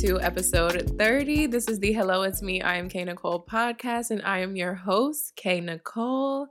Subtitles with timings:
[0.00, 1.44] to episode 30.
[1.48, 4.72] This is the Hello, It's Me, I am K Nicole podcast, and I am your
[4.72, 6.46] host, K Nicole.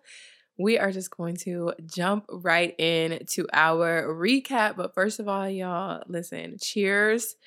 [0.59, 4.75] We are just going to jump right in to our recap.
[4.75, 7.37] But first of all, y'all, listen, cheers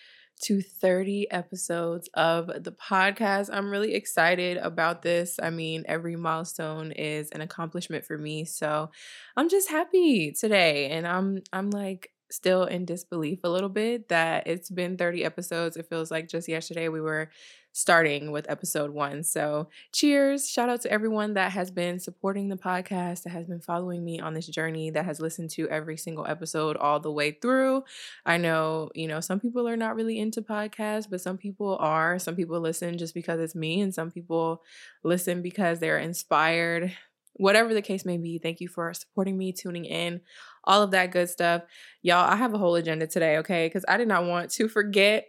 [0.43, 3.49] to 30 episodes of the podcast.
[3.53, 5.37] I'm really excited about this.
[5.41, 8.45] I mean, every milestone is an accomplishment for me.
[8.45, 8.91] So
[9.37, 10.89] I'm just happy today.
[10.89, 15.77] And I'm I'm like still in disbelief a little bit that it's been 30 episodes.
[15.77, 17.31] It feels like just yesterday we were
[17.73, 19.23] starting with episode one.
[19.23, 20.49] So, cheers.
[20.49, 24.21] Shout out to everyone that has been supporting the podcast, that has been following me
[24.21, 27.85] on this journey, that has listened to every single episode all the way through.
[28.27, 32.19] I know, you know, some people are not really into podcasts, but some people are.
[32.19, 34.63] Some people listen just because it's me, and some people
[35.03, 36.93] listen because they're inspired
[37.35, 40.21] whatever the case may be, thank you for supporting me, tuning in,
[40.65, 41.63] all of that good stuff.
[42.03, 43.67] Y'all, I have a whole agenda today, okay?
[43.67, 45.27] Because I did not want to forget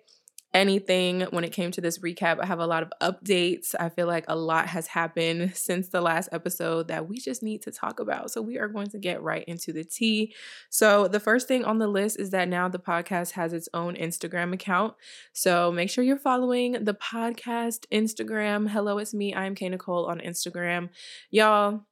[0.53, 2.39] anything when it came to this recap.
[2.39, 3.73] I have a lot of updates.
[3.79, 7.63] I feel like a lot has happened since the last episode that we just need
[7.63, 8.29] to talk about.
[8.31, 10.35] So we are going to get right into the tea.
[10.69, 13.95] So the first thing on the list is that now the podcast has its own
[13.95, 14.93] Instagram account.
[15.33, 18.69] So make sure you're following the podcast Instagram.
[18.69, 19.33] Hello, it's me.
[19.33, 20.89] I'm K Nicole on Instagram.
[21.31, 21.85] Y'all,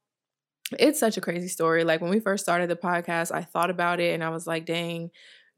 [0.78, 1.84] it's such a crazy story.
[1.84, 4.66] Like when we first started the podcast, I thought about it and I was like,
[4.66, 5.10] dang,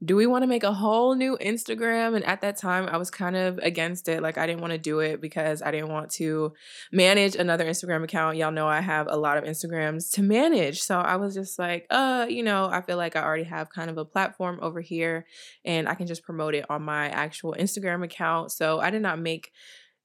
[0.04, 2.14] do we want to make a whole new Instagram?
[2.14, 4.22] And at that time, I was kind of against it.
[4.22, 6.52] Like, I didn't want to do it because I didn't want to
[6.92, 8.36] manage another Instagram account.
[8.36, 10.82] Y'all know I have a lot of Instagrams to manage.
[10.82, 13.88] So I was just like, uh, you know, I feel like I already have kind
[13.88, 15.26] of a platform over here
[15.64, 18.52] and I can just promote it on my actual Instagram account.
[18.52, 19.52] So I did not make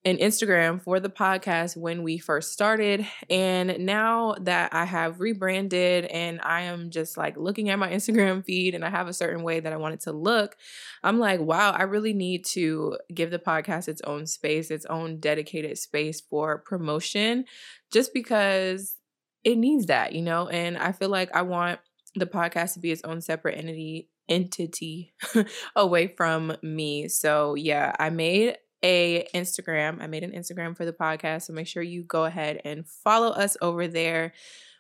[0.06, 3.06] an Instagram for the podcast when we first started.
[3.30, 8.46] And now that I have rebranded and I am just like looking at my Instagram
[8.46, 10.56] feed and I have a certain way that I want it to look,
[11.04, 15.20] I'm like, wow, I really need to give the podcast its own space, its own
[15.20, 17.46] dedicated space for promotion,
[17.92, 18.96] just because
[19.44, 20.48] it needs that, you know?
[20.48, 21.80] And I feel like I want
[22.16, 25.14] the podcast to be its own separate entity entity
[25.76, 27.08] away from me.
[27.08, 30.01] So, yeah, I made a Instagram.
[30.01, 33.29] I made an Instagram for the podcast, so make sure you go ahead and follow
[33.29, 34.34] us over there.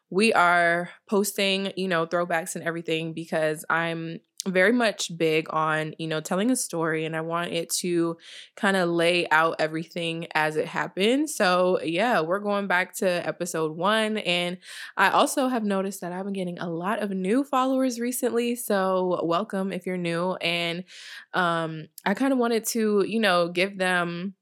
[0.09, 6.07] We are posting, you know, throwbacks and everything because I'm very much big on you
[6.07, 8.15] know telling a story and i want it to
[8.55, 11.29] kind of lay out everything as it happened.
[11.29, 14.57] So yeah we're going back to episode one and
[14.95, 19.19] i also have noticed that i've been getting a lot of new followers recently so
[19.23, 20.85] welcome if you're new and
[21.33, 24.35] um i kind of wanted to you know give them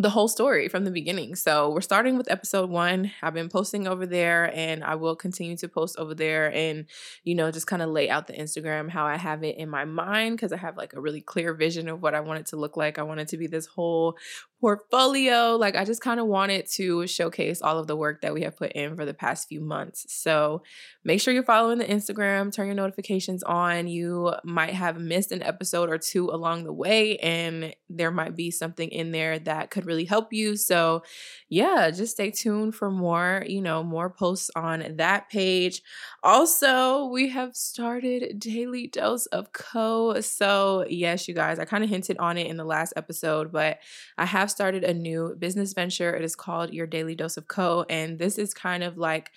[0.00, 1.34] the whole story from the beginning.
[1.34, 3.12] So we're starting with episode one.
[3.22, 6.86] I've been posting over there and I will continue to post over there and,
[7.24, 9.84] you know, just kind of lay out the Instagram how I have it in my
[9.84, 12.56] mind because I have like a really clear vision of what I want it to
[12.56, 12.98] look like.
[12.98, 14.16] I want it to be this whole
[14.60, 15.56] portfolio.
[15.56, 18.56] Like, I just kind of wanted to showcase all of the work that we have
[18.56, 20.04] put in for the past few months.
[20.08, 20.62] So,
[21.04, 23.88] make sure you're following the Instagram, turn your notifications on.
[23.88, 28.50] You might have missed an episode or two along the way, and there might be
[28.50, 30.56] something in there that could really help you.
[30.56, 31.02] So,
[31.48, 35.82] yeah, just stay tuned for more, you know, more posts on that page.
[36.22, 40.20] Also, we have started Daily Dose of Co.
[40.20, 43.78] So, yes, you guys, I kind of hinted on it in the last episode, but
[44.18, 46.14] I have started a new business venture.
[46.14, 47.84] It is called Your Daily Dose of Co.
[47.88, 49.30] And this is kind of like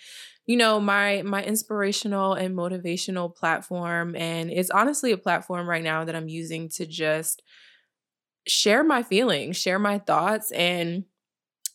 [0.46, 6.04] you know my my inspirational and motivational platform and it's honestly a platform right now
[6.04, 7.42] that I'm using to just
[8.46, 11.04] share my feelings, share my thoughts and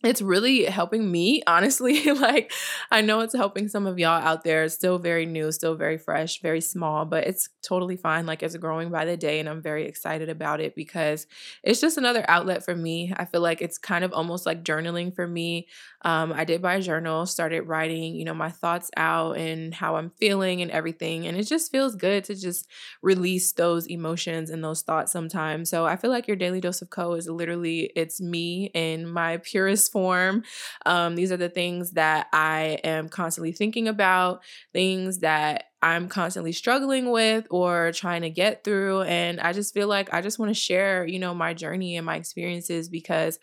[0.04, 2.52] it's really helping me honestly like
[2.92, 4.64] i know it's helping some of y'all out there.
[4.64, 8.56] It's still very new still very fresh very small but it's totally fine like it's
[8.58, 11.28] growing by the day and i'm very excited about it because
[11.64, 13.14] it's just another outlet for me.
[13.16, 15.68] I feel like it's kind of almost like journaling for me
[16.04, 19.96] um, i did buy a journal started writing you know my thoughts out and how
[19.96, 22.68] i'm feeling and everything and it just feels good to just
[23.02, 26.90] release those emotions and those thoughts sometimes so i feel like your daily dose of
[26.90, 30.44] co is literally it's me in my purest form.
[30.86, 34.42] Um, these are the things that I am constantly thinking about,
[34.74, 39.04] things that I'm constantly struggling with or trying to get through.
[39.04, 42.06] And I just feel like I just want to share, you know, my journey and
[42.06, 43.40] my experiences because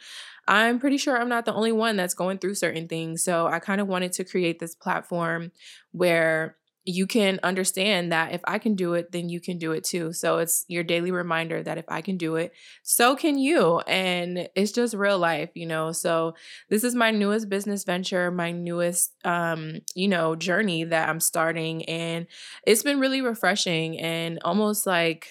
[0.48, 3.24] I'm pretty sure I'm not the only one that's going through certain things.
[3.24, 5.50] So I kind of wanted to create this platform
[5.92, 6.56] where
[6.88, 10.12] you can understand that if I can do it, then you can do it too.
[10.12, 12.52] So it's your daily reminder that if I can do it,
[12.84, 13.80] so can you.
[13.88, 15.90] And it's just real life, you know.
[15.90, 16.36] So
[16.70, 21.84] this is my newest business venture, my newest um, you know, journey that I'm starting
[21.86, 22.28] and
[22.64, 25.26] it's been really refreshing and almost like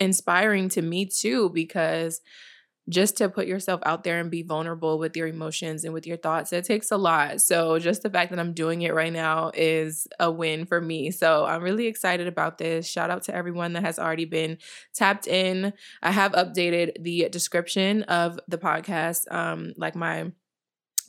[0.00, 2.20] inspiring to me too because
[2.88, 6.16] just to put yourself out there and be vulnerable with your emotions and with your
[6.16, 9.50] thoughts it takes a lot so just the fact that i'm doing it right now
[9.54, 13.72] is a win for me so i'm really excited about this shout out to everyone
[13.72, 14.58] that has already been
[14.94, 20.30] tapped in i have updated the description of the podcast um like my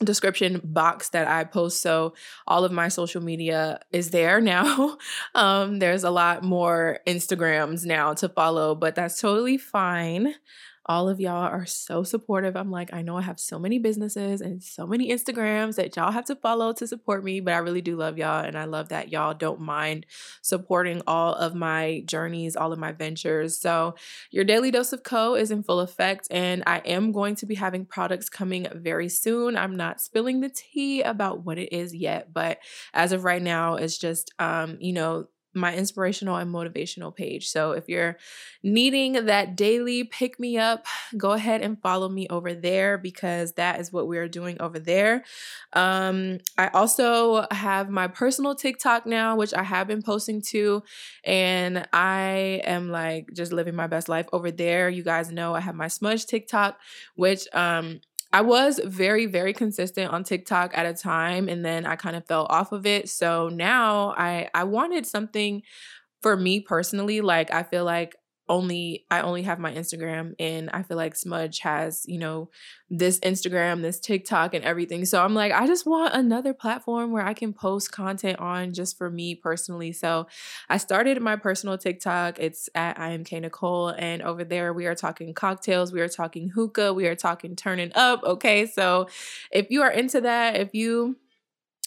[0.02, 1.80] description box that I post.
[1.80, 2.14] So
[2.46, 4.98] all of my social media is there now.
[5.34, 10.34] um, there's a lot more Instagrams now to follow, but that's totally fine.
[10.86, 12.56] All of y'all are so supportive.
[12.56, 16.12] I'm like, I know I have so many businesses and so many Instagrams that y'all
[16.12, 18.44] have to follow to support me, but I really do love y'all.
[18.44, 20.06] And I love that y'all don't mind
[20.42, 23.58] supporting all of my journeys, all of my ventures.
[23.58, 23.94] So,
[24.30, 27.54] your daily dose of Co is in full effect, and I am going to be
[27.54, 29.56] having products coming very soon.
[29.56, 32.58] I'm not spilling the tea about what it is yet, but
[32.92, 37.48] as of right now, it's just, um, you know, my inspirational and motivational page.
[37.48, 38.16] So if you're
[38.62, 40.86] needing that daily pick me up,
[41.16, 45.24] go ahead and follow me over there because that is what we're doing over there.
[45.72, 50.82] Um, I also have my personal TikTok now, which I have been posting to,
[51.24, 54.88] and I am like just living my best life over there.
[54.88, 56.78] You guys know I have my smudge TikTok,
[57.16, 58.00] which um
[58.34, 62.26] I was very, very consistent on TikTok at a time and then I kind of
[62.26, 63.08] fell off of it.
[63.08, 65.62] So now I I wanted something
[66.22, 67.20] for me personally.
[67.20, 68.16] Like I feel like
[68.48, 72.50] only I only have my Instagram and I feel like Smudge has, you know,
[72.90, 75.04] this Instagram, this TikTok and everything.
[75.06, 78.98] So I'm like, I just want another platform where I can post content on just
[78.98, 79.92] for me personally.
[79.92, 80.26] So
[80.68, 82.38] I started my personal TikTok.
[82.38, 83.88] It's at I am K Nicole.
[83.88, 87.92] And over there we are talking cocktails, we are talking hookah, we are talking turning
[87.94, 88.22] up.
[88.24, 88.66] Okay.
[88.66, 89.08] So
[89.50, 91.16] if you are into that, if you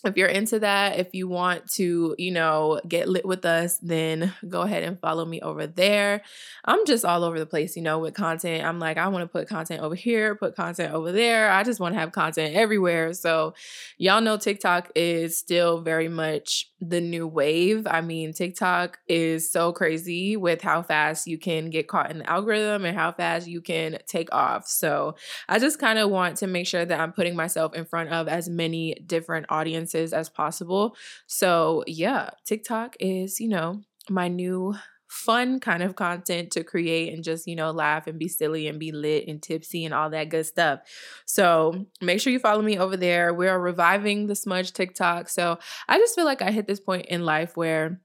[0.07, 4.33] if you're into that, if you want to, you know, get lit with us, then
[4.47, 6.23] go ahead and follow me over there.
[6.65, 8.65] I'm just all over the place, you know, with content.
[8.65, 11.51] I'm like, I want to put content over here, put content over there.
[11.51, 13.13] I just want to have content everywhere.
[13.13, 13.53] So,
[13.97, 17.85] y'all know TikTok is still very much the new wave.
[17.87, 22.29] I mean, TikTok is so crazy with how fast you can get caught in the
[22.29, 24.67] algorithm and how fast you can take off.
[24.67, 25.15] So,
[25.49, 28.27] I just kind of want to make sure that I'm putting myself in front of
[28.27, 30.95] as many different audiences as possible.
[31.25, 34.75] So, yeah, TikTok is, you know, my new
[35.07, 38.79] fun kind of content to create and just, you know, laugh and be silly and
[38.79, 40.79] be lit and tipsy and all that good stuff.
[41.25, 43.33] So make sure you follow me over there.
[43.33, 45.29] We are reviving the smudge TikTok.
[45.29, 48.01] So I just feel like I hit this point in life where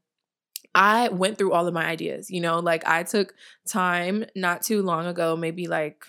[0.75, 3.35] I went through all of my ideas, you know, like I took
[3.69, 6.06] time not too long ago, maybe like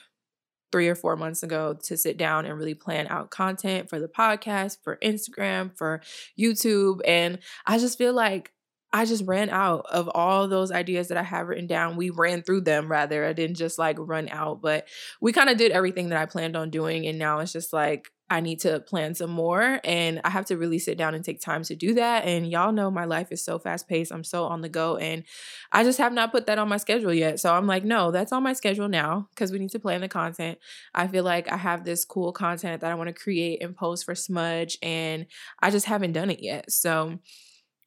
[0.73, 4.07] three or four months ago to sit down and really plan out content for the
[4.07, 6.01] podcast, for Instagram, for
[6.37, 6.99] YouTube.
[7.05, 7.37] And
[7.67, 8.51] I just feel like
[8.94, 11.95] I just ran out of all those ideas that I have written down.
[11.95, 13.25] We ran through them rather.
[13.25, 14.88] I didn't just like run out, but
[15.19, 17.07] we kind of did everything that I planned on doing.
[17.07, 20.57] And now it's just like I need to plan some more and I have to
[20.57, 22.26] really sit down and take time to do that.
[22.26, 24.12] And y'all know my life is so fast paced.
[24.12, 25.23] I'm so on the go and
[25.71, 27.40] I just have not put that on my schedule yet.
[27.40, 30.07] So I'm like, no, that's on my schedule now because we need to plan the
[30.07, 30.59] content.
[30.94, 34.06] I feel like I have this cool content that I want to create and post
[34.06, 35.26] for Smudge and
[35.59, 36.71] I just haven't done it yet.
[36.71, 37.19] So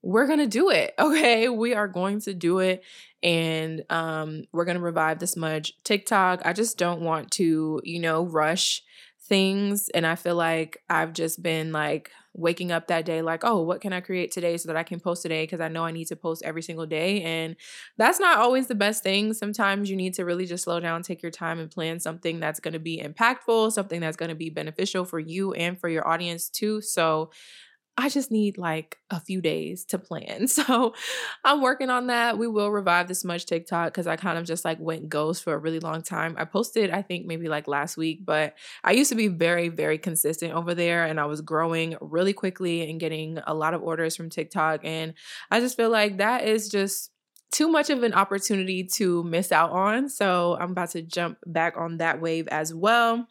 [0.07, 0.95] we're going to do it.
[1.07, 1.49] Okay.
[1.49, 2.83] We are going to do it.
[3.23, 6.43] And um, we're going to revive the smudge TikTok.
[6.45, 8.83] I just don't want to, you know, rush
[9.27, 13.63] things and i feel like i've just been like waking up that day like oh
[13.63, 15.91] what can i create today so that i can post today because i know i
[15.91, 17.57] need to post every single day and
[17.97, 21.23] that's not always the best thing sometimes you need to really just slow down take
[21.23, 24.51] your time and plan something that's going to be impactful something that's going to be
[24.51, 27.31] beneficial for you and for your audience too so
[27.99, 30.47] I just need like a few days to plan.
[30.57, 30.95] So
[31.45, 32.38] I'm working on that.
[32.38, 35.55] We will revive the Smudge TikTok because I kind of just like went ghost for
[35.55, 36.35] a really long time.
[36.38, 39.99] I posted, I think maybe like last week, but I used to be very, very
[39.99, 44.17] consistent over there and I was growing really quickly and getting a lot of orders
[44.17, 44.81] from TikTok.
[44.85, 45.15] And
[45.50, 47.11] I just feel like that is just
[47.53, 50.09] too much of an opportunity to miss out on.
[50.09, 53.26] So I'm about to jump back on that wave as well.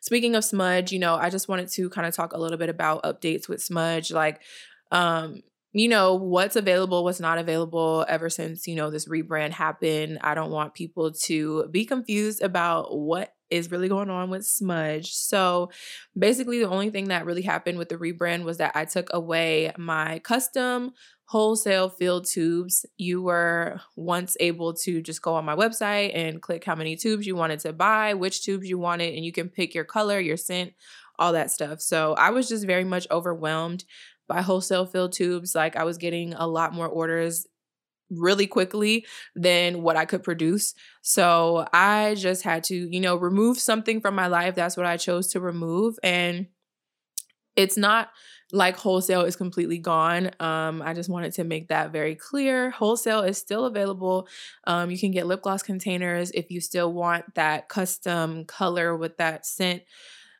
[0.00, 2.68] Speaking of Smudge, you know, I just wanted to kind of talk a little bit
[2.68, 4.42] about updates with Smudge, like,
[4.90, 10.18] um, you know, what's available, what's not available ever since, you know, this rebrand happened.
[10.22, 15.12] I don't want people to be confused about what is really going on with Smudge.
[15.12, 15.70] So
[16.18, 19.72] basically, the only thing that really happened with the rebrand was that I took away
[19.76, 20.92] my custom
[21.28, 22.86] wholesale filled tubes.
[22.96, 27.26] You were once able to just go on my website and click how many tubes
[27.26, 30.38] you wanted to buy, which tubes you wanted, and you can pick your color, your
[30.38, 30.72] scent,
[31.18, 31.82] all that stuff.
[31.82, 33.84] So I was just very much overwhelmed
[34.26, 35.54] by wholesale filled tubes.
[35.54, 37.46] Like I was getting a lot more orders
[38.08, 39.04] really quickly
[39.36, 40.72] than what I could produce.
[41.02, 44.54] So I just had to, you know, remove something from my life.
[44.54, 45.96] That's what I chose to remove.
[46.02, 46.46] And
[47.54, 48.08] it's not
[48.52, 50.30] like wholesale is completely gone.
[50.40, 52.70] Um, I just wanted to make that very clear.
[52.70, 54.26] Wholesale is still available.
[54.64, 59.18] Um, you can get lip gloss containers if you still want that custom color with
[59.18, 59.82] that scent.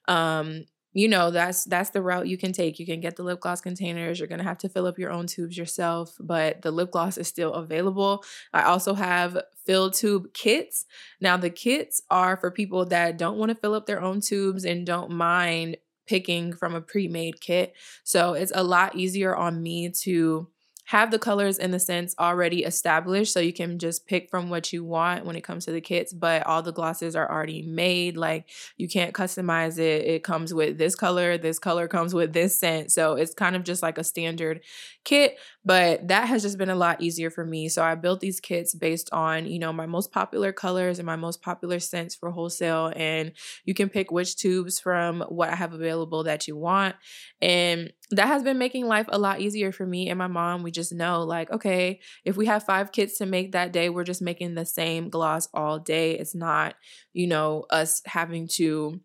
[0.06, 3.40] Um, you know that's that's the route you can take you can get the lip
[3.40, 6.70] gloss containers you're going to have to fill up your own tubes yourself but the
[6.70, 8.24] lip gloss is still available
[8.54, 10.86] i also have fill tube kits
[11.20, 14.64] now the kits are for people that don't want to fill up their own tubes
[14.64, 15.76] and don't mind
[16.08, 17.74] picking from a pre-made kit.
[18.02, 20.48] So it's a lot easier on me to
[20.88, 24.72] have the colors and the scents already established so you can just pick from what
[24.72, 28.16] you want when it comes to the kits but all the glosses are already made
[28.16, 28.48] like
[28.78, 30.06] you can't customize it.
[30.06, 32.90] It comes with this color this color comes with this scent.
[32.90, 34.62] So it's kind of just like a standard
[35.04, 35.36] kit
[35.68, 37.68] but that has just been a lot easier for me.
[37.68, 41.16] So i built these kits based on you know my most popular colors and my
[41.16, 43.32] most popular scents for wholesale and
[43.66, 46.96] you can pick which tubes from what i have available that you want
[47.42, 50.62] and that has been making life a lot easier for me and my mom.
[50.62, 54.04] We just know like okay if we have five kits to make that day we're
[54.04, 56.12] just making the same gloss all day.
[56.18, 56.74] It's not
[57.12, 59.00] you know us having to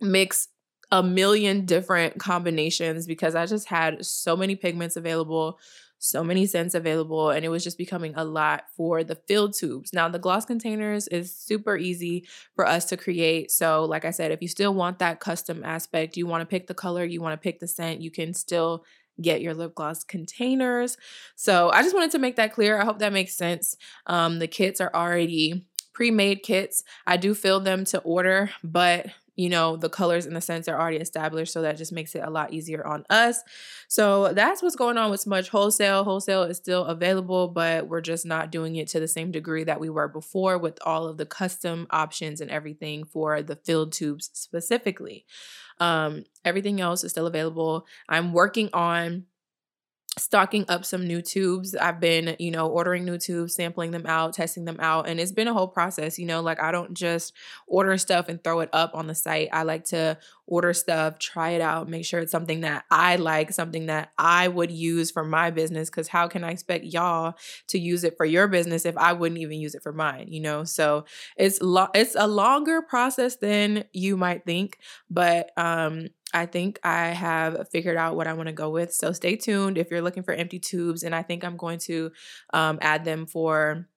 [0.00, 0.48] mix
[0.90, 5.58] a million different combinations because i just had so many pigments available
[6.04, 9.92] so many scents available and it was just becoming a lot for the filled tubes.
[9.92, 13.50] Now the gloss containers is super easy for us to create.
[13.50, 16.66] So like I said, if you still want that custom aspect, you want to pick
[16.66, 18.84] the color, you want to pick the scent, you can still
[19.20, 20.98] get your lip gloss containers.
[21.36, 22.78] So I just wanted to make that clear.
[22.78, 23.76] I hope that makes sense.
[24.06, 26.82] Um, the kits are already pre-made kits.
[27.06, 30.80] I do fill them to order, but you know, the colors and the scents are
[30.80, 31.52] already established.
[31.52, 33.42] So that just makes it a lot easier on us.
[33.88, 36.04] So that's what's going on with Smudge Wholesale.
[36.04, 39.80] Wholesale is still available, but we're just not doing it to the same degree that
[39.80, 44.30] we were before with all of the custom options and everything for the filled tubes
[44.32, 45.24] specifically.
[45.80, 47.86] Um, everything else is still available.
[48.08, 49.24] I'm working on
[50.18, 51.74] stocking up some new tubes.
[51.74, 55.32] I've been, you know, ordering new tubes, sampling them out, testing them out, and it's
[55.32, 57.32] been a whole process, you know, like I don't just
[57.66, 59.48] order stuff and throw it up on the site.
[59.52, 60.16] I like to
[60.46, 64.46] order stuff, try it out, make sure it's something that I like, something that I
[64.48, 67.34] would use for my business cuz how can I expect y'all
[67.68, 70.40] to use it for your business if I wouldn't even use it for mine, you
[70.40, 70.64] know?
[70.64, 71.04] So,
[71.36, 74.78] it's lo- it's a longer process than you might think,
[75.10, 78.92] but um I think I have figured out what I want to go with.
[78.92, 82.10] So stay tuned if you're looking for empty tubes, and I think I'm going to
[82.52, 83.88] um, add them for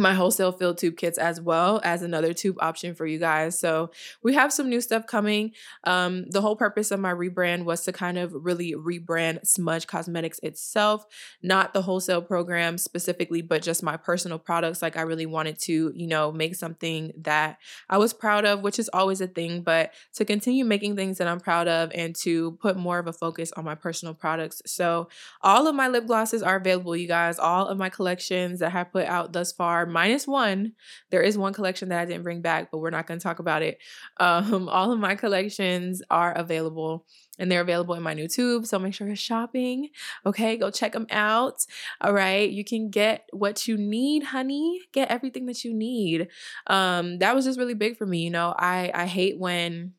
[0.00, 3.58] my wholesale filled tube kits as well as another tube option for you guys.
[3.58, 3.90] So
[4.22, 5.52] we have some new stuff coming.
[5.84, 10.40] Um, the whole purpose of my rebrand was to kind of really rebrand Smudge Cosmetics
[10.42, 11.04] itself,
[11.42, 14.82] not the wholesale program specifically, but just my personal products.
[14.82, 18.78] Like I really wanted to, you know, make something that I was proud of, which
[18.78, 22.52] is always a thing, but to continue making things that I'm proud of and to
[22.52, 24.62] put more of a focus on my personal products.
[24.64, 25.08] So
[25.42, 27.38] all of my lip glosses are available, you guys.
[27.38, 30.72] All of my collections that I have put out thus far minus one.
[31.10, 33.38] There is one collection that I didn't bring back, but we're not going to talk
[33.38, 33.78] about it.
[34.18, 37.06] Um, all of my collections are available
[37.38, 38.66] and they're available in my new tube.
[38.66, 39.88] So make sure you're shopping.
[40.24, 41.64] Okay, go check them out.
[42.00, 44.82] All right, you can get what you need, honey.
[44.92, 46.28] Get everything that you need.
[46.66, 48.18] Um, that was just really big for me.
[48.18, 49.94] You know, I I hate when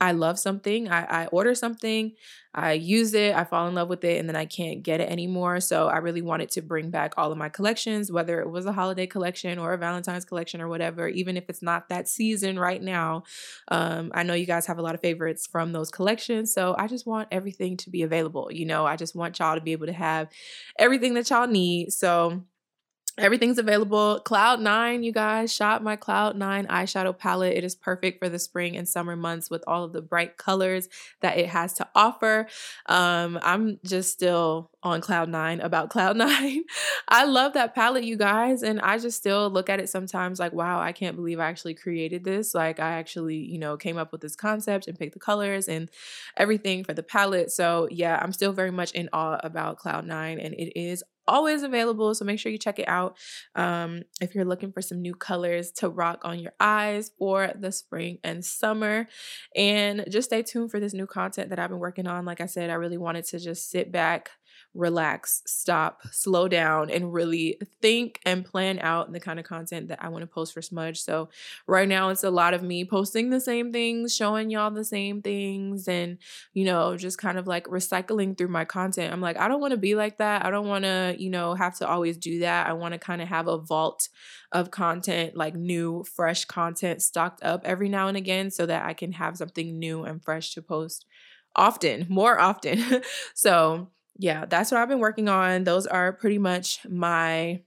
[0.00, 2.12] I love something, I, I order something,
[2.54, 5.08] I use it, I fall in love with it, and then I can't get it
[5.08, 5.60] anymore.
[5.60, 8.72] So I really wanted to bring back all of my collections, whether it was a
[8.72, 12.82] holiday collection or a Valentine's collection or whatever, even if it's not that season right
[12.82, 13.24] now.
[13.68, 16.52] Um, I know you guys have a lot of favorites from those collections.
[16.52, 18.50] So I just want everything to be available.
[18.52, 20.28] You know, I just want y'all to be able to have
[20.78, 21.92] everything that y'all need.
[21.92, 22.44] So
[23.16, 24.18] Everything's available.
[24.24, 27.56] Cloud Nine, you guys, shop my Cloud Nine eyeshadow palette.
[27.56, 30.88] It is perfect for the spring and summer months with all of the bright colors
[31.20, 32.48] that it has to offer.
[32.86, 36.64] Um, I'm just still on Cloud Nine about Cloud Nine.
[37.06, 40.52] I love that palette, you guys, and I just still look at it sometimes like,
[40.52, 42.52] wow, I can't believe I actually created this.
[42.52, 45.88] Like, I actually, you know, came up with this concept and picked the colors and
[46.36, 47.52] everything for the palette.
[47.52, 51.62] So, yeah, I'm still very much in awe about Cloud Nine, and it is always
[51.62, 52.14] available.
[52.14, 53.16] So make sure you check it out
[53.54, 57.72] um, if you're looking for some new colors to rock on your eyes for the
[57.72, 59.08] spring and summer.
[59.54, 62.24] And just stay tuned for this new content that I've been working on.
[62.24, 64.30] Like I said, I really wanted to just sit back
[64.74, 70.02] relax, stop, slow down, and really think and plan out the kind of content that
[70.02, 71.00] I want to post for Smudge.
[71.00, 71.28] So,
[71.66, 75.22] right now, it's a lot of me posting the same things, showing y'all the same
[75.22, 76.18] things, and,
[76.52, 79.12] you know, just kind of like recycling through my content.
[79.12, 80.44] I'm like, I don't want to be like that.
[80.44, 82.66] I don't want to, you know, have to always do that.
[82.66, 84.08] I want to kind of have a vault
[84.52, 88.94] of content, like new, fresh content stocked up every now and again so that I
[88.94, 91.06] can have something new and fresh to post
[91.56, 93.02] often, more often.
[93.34, 95.64] so, yeah, that's what I've been working on.
[95.64, 97.62] Those are pretty much my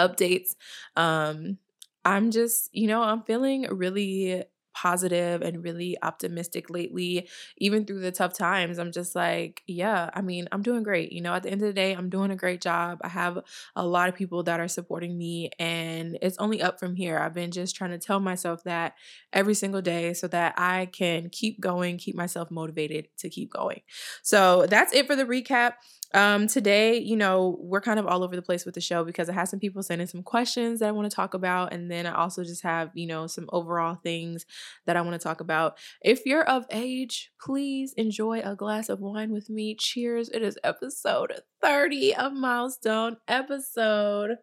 [0.00, 0.54] updates.
[0.96, 1.58] Um
[2.04, 4.44] I'm just, you know, I'm feeling really
[4.76, 8.78] positive and really optimistic lately, even through the tough times.
[8.78, 11.12] I'm just like, yeah, I mean, I'm doing great.
[11.12, 12.98] You know, at the end of the day, I'm doing a great job.
[13.02, 13.38] I have
[13.74, 17.18] a lot of people that are supporting me, and it's only up from here.
[17.18, 18.94] I've been just trying to tell myself that
[19.32, 23.80] every single day so that I can keep going, keep myself motivated to keep going.
[24.22, 25.72] So that's it for the recap.
[26.16, 29.28] Um, today, you know, we're kind of all over the place with the show because
[29.28, 31.74] I had some people sending some questions that I want to talk about.
[31.74, 34.46] And then I also just have, you know, some overall things
[34.86, 35.76] that I want to talk about.
[36.00, 39.74] If you're of age, please enjoy a glass of wine with me.
[39.74, 40.30] Cheers.
[40.30, 44.38] It is episode 30 of Milestone episode.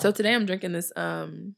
[0.00, 1.54] So today I'm drinking this um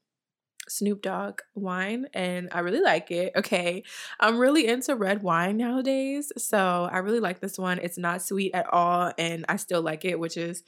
[0.68, 3.32] Snoop Dogg wine and I really like it.
[3.36, 3.82] Okay.
[4.20, 6.32] I'm really into red wine nowadays.
[6.38, 7.78] So I really like this one.
[7.78, 10.62] It's not sweet at all and I still like it, which is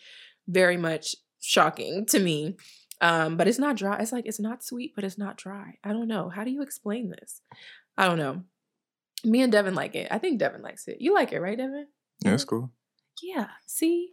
[0.46, 2.56] very much shocking to me.
[3.00, 3.98] Um, but it's not dry.
[3.98, 5.78] It's like it's not sweet, but it's not dry.
[5.84, 6.28] I don't know.
[6.28, 7.42] How do you explain this?
[7.98, 8.42] I don't know.
[9.24, 10.08] Me and Devin like it.
[10.10, 11.00] I think Devin likes it.
[11.00, 11.86] You like it, right, Devin?
[12.24, 12.70] Yeah, it's cool.
[13.22, 13.48] Yeah.
[13.66, 14.12] See,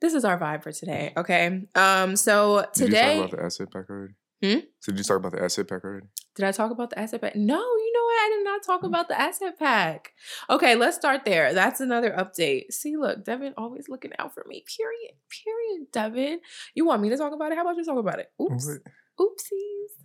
[0.00, 1.12] this is our vibe for today.
[1.16, 1.66] Okay.
[1.74, 2.16] Um.
[2.16, 2.86] So today.
[2.86, 4.14] Did you talk about the asset pack already?
[4.42, 4.58] Hmm?
[4.80, 6.06] So did you talk about the asset pack already?
[6.34, 7.36] Did I talk about the asset pack?
[7.36, 8.22] No, you know what?
[8.22, 10.14] I did not talk about the asset pack.
[10.50, 11.54] Okay, let's start there.
[11.54, 12.72] That's another update.
[12.72, 14.64] See, look, Devin always looking out for me.
[14.76, 15.12] Period.
[15.30, 16.40] Period, Devin.
[16.74, 17.56] You want me to talk about it?
[17.56, 18.32] How about you talk about it?
[18.42, 18.66] Oops.
[18.66, 18.80] What?
[19.20, 20.02] Oopsies.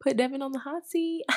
[0.00, 1.24] Put Devin on the hot seat.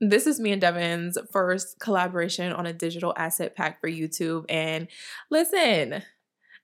[0.00, 4.46] this is me and Devin's first collaboration on a digital asset pack for YouTube.
[4.48, 4.88] And
[5.30, 6.02] listen,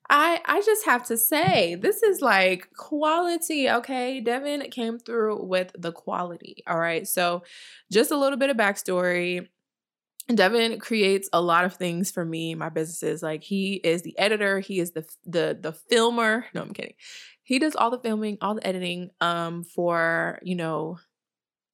[0.08, 4.20] I I just have to say this is like quality, okay?
[4.20, 6.62] Devin came through with the quality.
[6.66, 7.06] All right.
[7.06, 7.42] So
[7.92, 9.48] just a little bit of backstory.
[10.34, 13.22] Devin creates a lot of things for me, my businesses.
[13.22, 16.46] Like he is the editor, he is the the the filmer.
[16.54, 16.94] No, I'm kidding.
[17.44, 20.98] He does all the filming, all the editing um for, you know,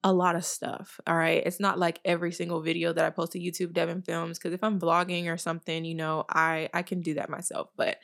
[0.05, 0.99] a lot of stuff.
[1.07, 1.43] All right.
[1.47, 4.65] It's not like every single video that I post to YouTube Devin films because if
[4.65, 7.69] I'm vlogging or something, you know, I I can do that myself.
[7.77, 7.99] But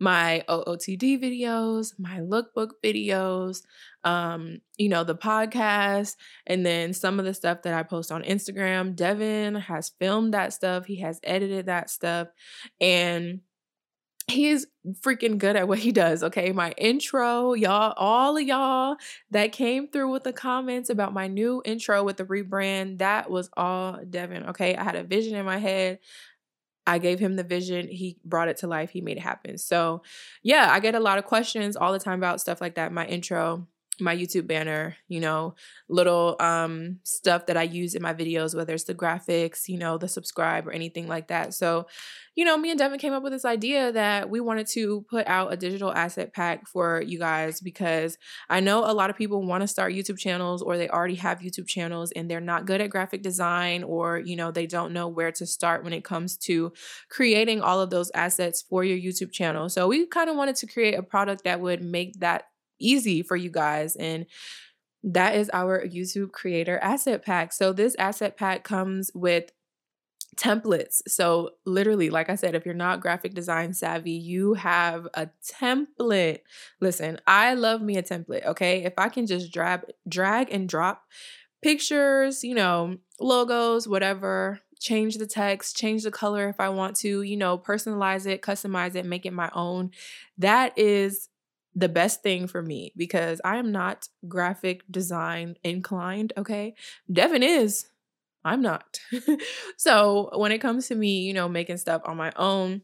[0.00, 3.62] my OOTD videos, my lookbook videos,
[4.04, 8.22] um, you know, the podcast, and then some of the stuff that I post on
[8.22, 10.84] Instagram, Devin has filmed that stuff.
[10.84, 12.28] He has edited that stuff.
[12.80, 13.40] And
[14.28, 14.66] he is
[15.04, 16.22] freaking good at what he does.
[16.24, 16.50] Okay.
[16.52, 18.96] My intro, y'all, all of y'all
[19.30, 23.50] that came through with the comments about my new intro with the rebrand, that was
[23.56, 24.46] all Devin.
[24.48, 24.74] Okay.
[24.74, 26.00] I had a vision in my head.
[26.88, 27.88] I gave him the vision.
[27.88, 28.90] He brought it to life.
[28.90, 29.58] He made it happen.
[29.58, 30.02] So,
[30.42, 32.92] yeah, I get a lot of questions all the time about stuff like that.
[32.92, 33.66] My intro,
[34.00, 35.54] my YouTube banner, you know,
[35.88, 39.98] little um stuff that I use in my videos, whether it's the graphics, you know,
[39.98, 41.54] the subscribe or anything like that.
[41.54, 41.86] So,
[42.34, 45.26] you know, me and Devin came up with this idea that we wanted to put
[45.26, 48.18] out a digital asset pack for you guys because
[48.50, 51.38] I know a lot of people want to start YouTube channels or they already have
[51.40, 55.08] YouTube channels and they're not good at graphic design or, you know, they don't know
[55.08, 56.72] where to start when it comes to
[57.08, 59.68] creating all of those assets for your YouTube channel.
[59.68, 62.44] So, we kind of wanted to create a product that would make that
[62.78, 63.96] easy for you guys.
[63.96, 64.26] And
[65.02, 67.52] that is our YouTube creator asset pack.
[67.52, 69.52] So, this asset pack comes with
[70.36, 71.02] templates.
[71.06, 76.40] So, literally, like I said, if you're not graphic design savvy, you have a template.
[76.80, 78.84] Listen, I love me a template, okay?
[78.84, 81.04] If I can just drag drag and drop
[81.62, 87.22] pictures, you know, logos, whatever, change the text, change the color if I want to,
[87.22, 89.90] you know, personalize it, customize it, make it my own.
[90.38, 91.28] That is
[91.76, 96.74] the best thing for me because I am not graphic design inclined, okay?
[97.12, 97.86] Devin is.
[98.44, 99.00] I'm not.
[99.76, 102.82] so when it comes to me, you know, making stuff on my own,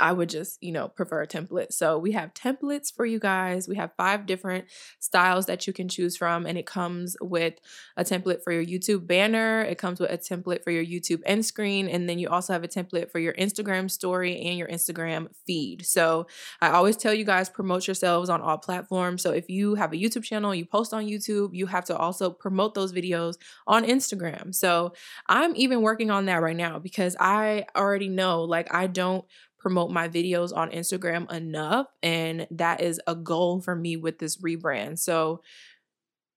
[0.00, 1.72] I would just, you know, prefer a template.
[1.72, 3.68] So we have templates for you guys.
[3.68, 4.66] We have five different
[4.98, 7.54] styles that you can choose from, and it comes with
[7.96, 9.62] a template for your YouTube banner.
[9.62, 12.64] It comes with a template for your YouTube end screen, and then you also have
[12.64, 15.86] a template for your Instagram story and your Instagram feed.
[15.86, 16.26] So
[16.60, 19.22] I always tell you guys promote yourselves on all platforms.
[19.22, 22.30] So if you have a YouTube channel, you post on YouTube, you have to also
[22.30, 24.54] promote those videos on Instagram.
[24.54, 24.92] So
[25.28, 29.24] I'm even working on that right now because I already know like I don't
[29.66, 31.88] promote my videos on Instagram enough.
[32.00, 35.00] And that is a goal for me with this rebrand.
[35.00, 35.42] So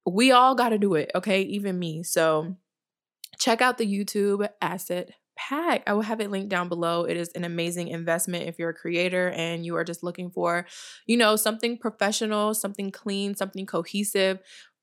[0.04, 1.44] we all got to do it, okay?
[1.44, 2.02] Even me.
[2.02, 2.56] So
[3.38, 5.84] check out the YouTube asset pack.
[5.86, 7.04] I will have it linked down below.
[7.04, 10.65] It is an amazing investment if you're a creator and you are just looking for,
[11.06, 14.39] you know, something professional, something clean, something cohesive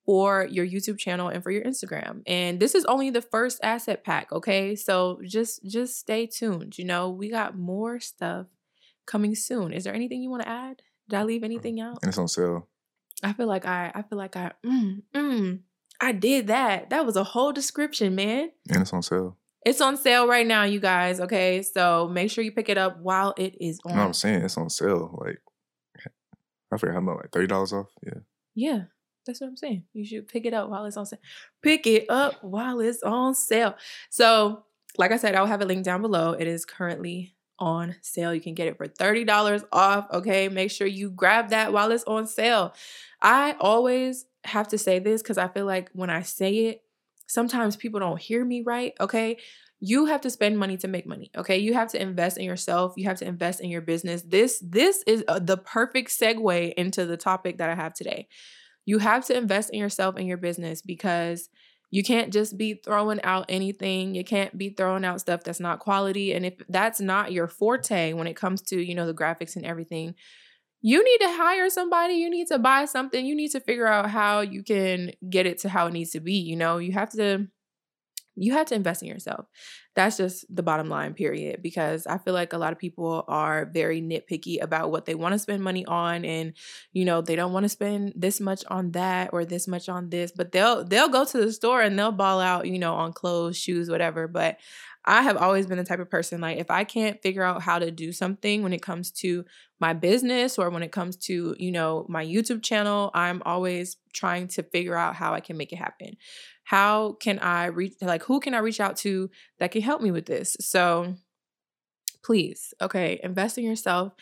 [0.07, 2.23] for your YouTube channel and for your Instagram.
[2.27, 4.77] And this is only the first asset pack, okay?
[4.77, 6.79] So just just stay tuned.
[6.79, 8.47] You know, we got more stuff
[9.05, 9.73] coming soon.
[9.73, 10.83] Is there anything you want to add?
[11.09, 11.99] Did I leave anything out?
[12.03, 12.69] And it's on sale.
[13.23, 15.59] I feel like I I feel like I mm, mm,
[16.01, 16.91] I did that.
[16.91, 18.51] That was a whole description, man.
[18.71, 19.37] And it's on sale.
[19.65, 21.19] It's on sale right now, you guys.
[21.19, 23.97] Okay, so make sure you pick it up while it is on.
[23.97, 25.19] No, I'm saying it's on sale.
[25.21, 25.41] Like
[26.73, 27.89] I forget how much, like thirty dollars off.
[28.05, 28.21] Yeah.
[28.55, 28.83] Yeah,
[29.27, 29.85] that's what I'm saying.
[29.93, 31.19] You should pick it up while it's on sale.
[31.63, 33.77] Pick it up while it's on sale.
[34.09, 34.65] So,
[34.97, 36.33] like I said, I'll have a link down below.
[36.33, 38.35] It is currently on sale.
[38.35, 40.07] You can get it for $30 off.
[40.13, 40.49] Okay.
[40.49, 42.75] Make sure you grab that while it's on sale.
[43.21, 46.83] I always have to say this because I feel like when I say it,
[47.27, 48.93] sometimes people don't hear me right.
[49.01, 49.39] Okay.
[49.81, 51.31] You have to spend money to make money.
[51.37, 51.59] Okay.
[51.59, 52.95] You have to invest in yourself.
[52.97, 54.23] You have to invest in your business.
[54.23, 58.29] This, this is uh, the perfect segue into the topic that I have today.
[58.87, 61.51] You have to invest in yourself and your business because
[61.91, 64.15] you can't just be throwing out anything.
[64.15, 66.33] You can't be throwing out stuff that's not quality.
[66.33, 69.65] And if that's not your forte when it comes to, you know, the graphics and
[69.65, 70.15] everything,
[70.83, 72.15] you need to hire somebody.
[72.15, 73.25] You need to buy something.
[73.25, 76.21] You need to figure out how you can get it to how it needs to
[76.21, 76.35] be.
[76.35, 77.49] You know, you have to
[78.37, 79.47] you have to invest in yourself.
[79.97, 81.63] That's just the bottom line, period.
[81.63, 85.33] Because I feel like a lot of people are very nitpicky about what they want
[85.33, 86.53] to spend money on, and
[86.93, 90.11] you know they don't want to spend this much on that or this much on
[90.11, 93.13] this, but they'll they'll go to the store and they'll ball out, you know, on
[93.13, 94.29] clothes, shoes, whatever.
[94.29, 94.59] But
[95.05, 97.79] I have always been the type of person like if I can't figure out how
[97.79, 99.45] to do something when it comes to
[99.79, 104.49] my business or when it comes to, you know, my YouTube channel, I'm always trying
[104.49, 106.17] to figure out how I can make it happen.
[106.65, 110.11] How can I reach like who can I reach out to that can help me
[110.11, 110.57] with this?
[110.61, 111.17] So
[112.27, 114.13] please, okay, invest in yourself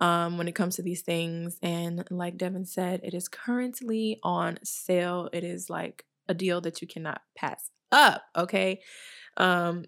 [0.00, 1.58] um, when it comes to these things.
[1.62, 5.30] And like Devin said, it is currently on sale.
[5.32, 8.80] It is like a deal that you cannot pass up, okay?
[9.38, 9.86] Um,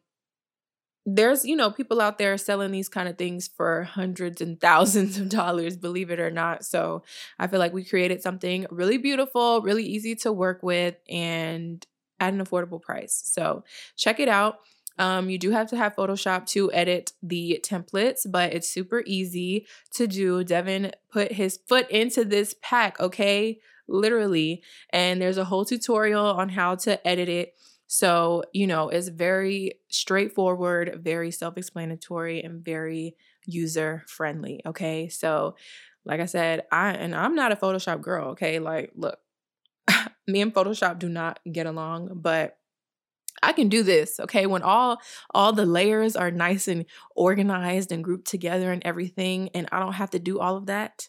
[1.08, 5.18] there's you know people out there selling these kind of things for hundreds and thousands
[5.18, 7.04] of dollars believe it or not so
[7.38, 11.86] i feel like we created something really beautiful really easy to work with and
[12.18, 13.62] at an affordable price so
[13.96, 14.58] check it out
[14.98, 19.66] um, you do have to have Photoshop to edit the templates, but it's super easy
[19.94, 20.42] to do.
[20.42, 23.58] Devin put his foot into this pack, okay?
[23.88, 24.62] Literally.
[24.90, 27.54] And there's a whole tutorial on how to edit it.
[27.86, 34.60] So, you know, it's very straightforward, very self explanatory, and very user friendly.
[34.66, 35.08] Okay.
[35.08, 35.56] So,
[36.04, 38.30] like I said, I, and I'm not a Photoshop girl.
[38.30, 38.58] Okay.
[38.58, 39.18] Like, look,
[40.26, 42.58] me and Photoshop do not get along, but
[43.42, 44.46] I can do this, okay?
[44.46, 44.98] When all
[45.34, 49.94] all the layers are nice and organized and grouped together and everything and I don't
[49.94, 51.08] have to do all of that.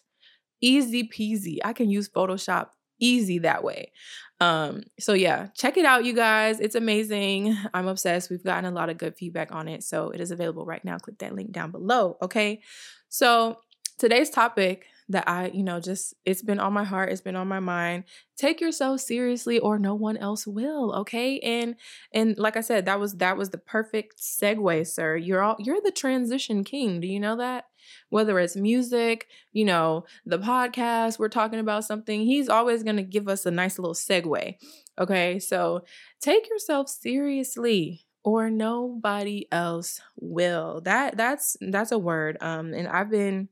[0.60, 1.58] Easy peasy.
[1.64, 3.92] I can use Photoshop easy that way.
[4.40, 6.60] Um, so yeah, check it out, you guys.
[6.60, 7.56] It's amazing.
[7.74, 8.30] I'm obsessed.
[8.30, 9.82] We've gotten a lot of good feedback on it.
[9.82, 10.98] So it is available right now.
[10.98, 12.16] Click that link down below.
[12.22, 12.62] Okay.
[13.08, 13.58] So
[13.98, 17.48] today's topic that I, you know, just it's been on my heart, it's been on
[17.48, 18.04] my mind.
[18.36, 21.38] Take yourself seriously or no one else will, okay?
[21.40, 21.76] And
[22.12, 25.16] and like I said, that was that was the perfect segue, sir.
[25.16, 27.00] You're all you're the transition king.
[27.00, 27.64] Do you know that?
[28.10, 33.02] whether it's music, you know, the podcast, we're talking about something, he's always going to
[33.02, 34.56] give us a nice little segue.
[34.98, 35.38] Okay.
[35.38, 35.84] So
[36.20, 40.80] take yourself seriously or nobody else will.
[40.82, 42.36] That that's that's a word.
[42.40, 43.48] Um and I've been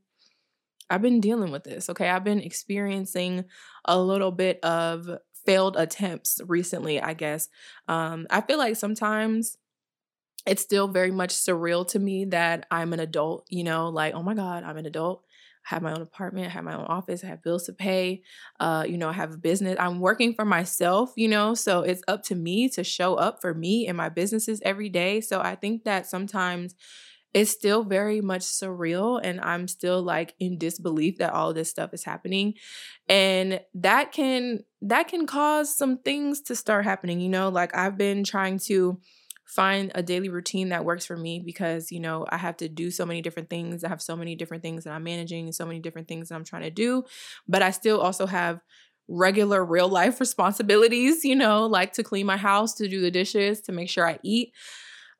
[0.91, 1.91] I've been dealing with this.
[1.91, 2.09] Okay.
[2.09, 3.45] I've been experiencing
[3.85, 5.09] a little bit of
[5.45, 7.49] failed attempts recently, I guess.
[7.89, 9.57] Um I feel like sometimes
[10.47, 14.23] it's still very much surreal to me that I'm an adult, you know, like, oh
[14.23, 15.25] my God, I'm an adult.
[15.71, 18.23] I have my own apartment, I have my own office, I have bills to pay,
[18.61, 19.77] uh, you know, I have a business.
[19.81, 23.53] I'm working for myself, you know, so it's up to me to show up for
[23.53, 25.21] me and my businesses every day.
[25.21, 26.77] So I think that sometimes
[27.37, 31.93] it's still very much surreal and I'm still like in disbelief that all this stuff
[31.93, 32.55] is happening.
[33.11, 37.99] And that can that can cause some things to start happening, you know, like I've
[37.99, 38.99] been trying to
[39.45, 42.91] find a daily routine that works for me because you know I have to do
[42.91, 43.85] so many different things.
[43.85, 46.45] I have so many different things that I'm managing, so many different things that I'm
[46.45, 47.05] trying to do,
[47.47, 48.61] but I still also have
[49.09, 53.61] regular real life responsibilities, you know, like to clean my house, to do the dishes,
[53.63, 54.53] to make sure I eat.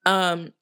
[0.07, 0.53] Um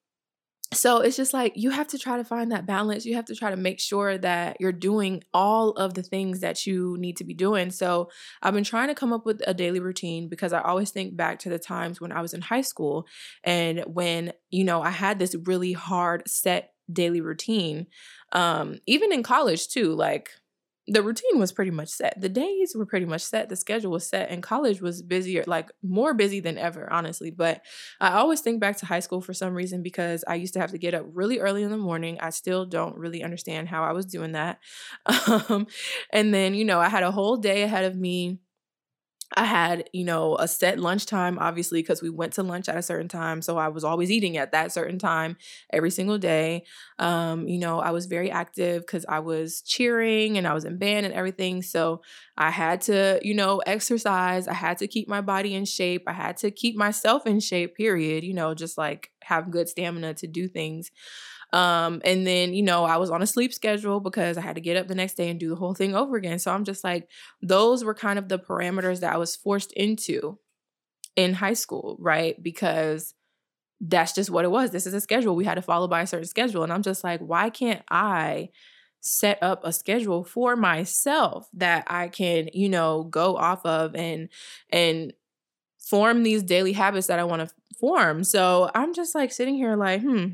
[0.73, 3.05] so it's just like you have to try to find that balance.
[3.05, 6.65] You have to try to make sure that you're doing all of the things that
[6.65, 7.69] you need to be doing.
[7.69, 8.09] So
[8.41, 11.39] I've been trying to come up with a daily routine because I always think back
[11.39, 13.05] to the times when I was in high school
[13.43, 17.87] and when, you know, I had this really hard set daily routine.
[18.31, 20.31] Um, even in college too, like
[20.87, 22.19] the routine was pretty much set.
[22.19, 23.49] The days were pretty much set.
[23.49, 27.31] The schedule was set, and college was busier, like more busy than ever, honestly.
[27.31, 27.61] But
[27.99, 30.71] I always think back to high school for some reason because I used to have
[30.71, 32.19] to get up really early in the morning.
[32.19, 34.59] I still don't really understand how I was doing that.
[35.27, 35.67] Um,
[36.11, 38.39] and then, you know, I had a whole day ahead of me
[39.35, 42.81] I had, you know, a set lunchtime, obviously, because we went to lunch at a
[42.81, 43.41] certain time.
[43.41, 45.35] So I was always eating at that certain time
[45.73, 46.63] every single day.
[46.99, 50.77] Um, you know, I was very active because I was cheering and I was in
[50.77, 51.63] band and everything.
[51.63, 52.01] So
[52.37, 54.47] I had to, you know, exercise.
[54.47, 56.03] I had to keep my body in shape.
[56.07, 58.23] I had to keep myself in shape, period.
[58.23, 60.91] You know, just like have good stamina to do things.
[61.55, 64.61] Um, and then, you know, I was on a sleep schedule because I had to
[64.61, 66.37] get up the next day and do the whole thing over again.
[66.37, 67.07] So I'm just like,
[67.41, 70.37] those were kind of the parameters that I was forced into
[71.15, 72.41] in high school, right?
[72.43, 73.13] Because
[73.79, 74.71] that's just what it was.
[74.71, 75.35] This is a schedule.
[75.35, 76.63] We had to follow by a certain schedule.
[76.63, 78.49] And I'm just like, why can't I
[79.01, 84.29] set up a schedule for myself that I can, you know, go off of and
[84.71, 85.13] and
[85.79, 88.23] form these daily habits that I want to form.
[88.23, 90.29] So I'm just like sitting here like, hmm,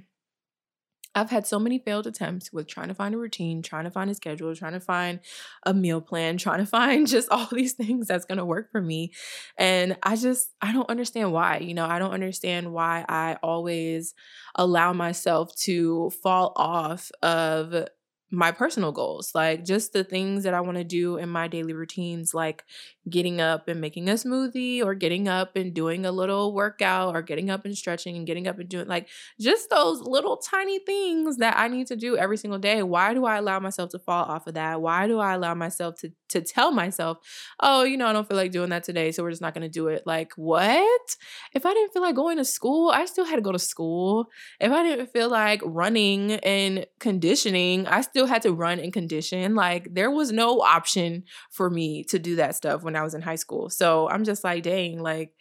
[1.14, 4.10] I've had so many failed attempts with trying to find a routine, trying to find
[4.10, 5.20] a schedule, trying to find
[5.66, 8.82] a meal plan, trying to find just all these things that's going to work for
[8.82, 9.12] me.
[9.58, 11.58] And I just, I don't understand why.
[11.58, 14.14] You know, I don't understand why I always
[14.56, 17.88] allow myself to fall off of
[18.32, 21.74] my personal goals, like just the things that I want to do in my daily
[21.74, 22.64] routines, like
[23.10, 27.22] getting up and making a smoothie, or getting up and doing a little workout, or
[27.22, 29.08] getting up and stretching, and getting up and doing like
[29.40, 32.84] just those little tiny things that I need to do every single day.
[32.84, 34.82] Why do I allow myself to fall off of that?
[34.82, 37.18] Why do I allow myself to to tell myself,
[37.60, 39.64] oh, you know, I don't feel like doing that today, so we're just not going
[39.64, 40.04] to do it?
[40.06, 41.16] Like, what?
[41.54, 44.28] If I didn't feel like going to school, I still had to go to school.
[44.60, 48.94] If I didn't feel like running and conditioning, I still still had to run and
[48.94, 49.56] condition.
[49.56, 53.22] Like there was no option for me to do that stuff when I was in
[53.24, 53.72] high school.
[53.72, 55.34] So I'm just like, dang, like,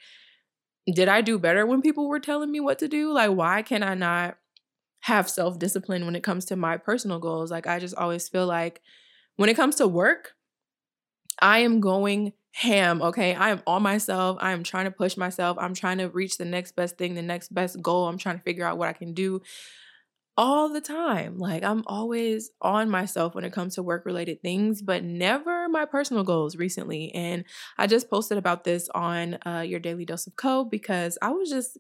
[0.90, 3.12] did I do better when people were telling me what to do?
[3.12, 4.38] Like, why can I not
[5.01, 7.51] have self discipline when it comes to my personal goals?
[7.51, 8.81] Like, I just always feel like
[9.37, 10.33] when it comes to work,
[11.38, 13.35] I am going ham, okay?
[13.35, 14.38] I am on myself.
[14.40, 15.59] I am trying to push myself.
[15.61, 18.09] I'm trying to reach the next best thing, the next best goal.
[18.09, 19.43] I'm trying to figure out what I can do
[20.40, 21.37] all the time.
[21.38, 25.85] Like I'm always on myself when it comes to work related things, but never my
[25.85, 27.12] personal goals recently.
[27.14, 27.44] And
[27.76, 31.50] I just posted about this on uh, your daily dose of code because I was
[31.50, 31.76] just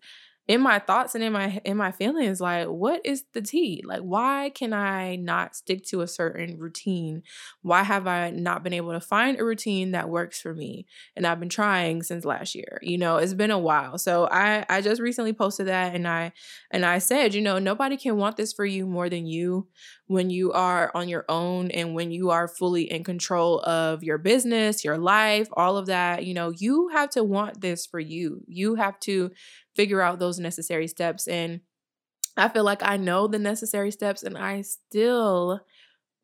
[0.50, 3.84] in my thoughts and in my in my feelings like what is the tea?
[3.86, 7.22] Like why can i not stick to a certain routine?
[7.62, 11.24] Why have i not been able to find a routine that works for me and
[11.24, 12.80] i've been trying since last year?
[12.82, 13.96] You know it's been a while.
[13.96, 16.32] So i i just recently posted that and i
[16.72, 19.68] and i said you know nobody can want this for you more than you
[20.10, 24.18] when you are on your own and when you are fully in control of your
[24.18, 28.42] business your life all of that you know you have to want this for you
[28.46, 29.30] you have to
[29.74, 31.26] figure out those necessary steps.
[31.26, 31.60] And
[32.36, 35.60] I feel like I know the necessary steps and I still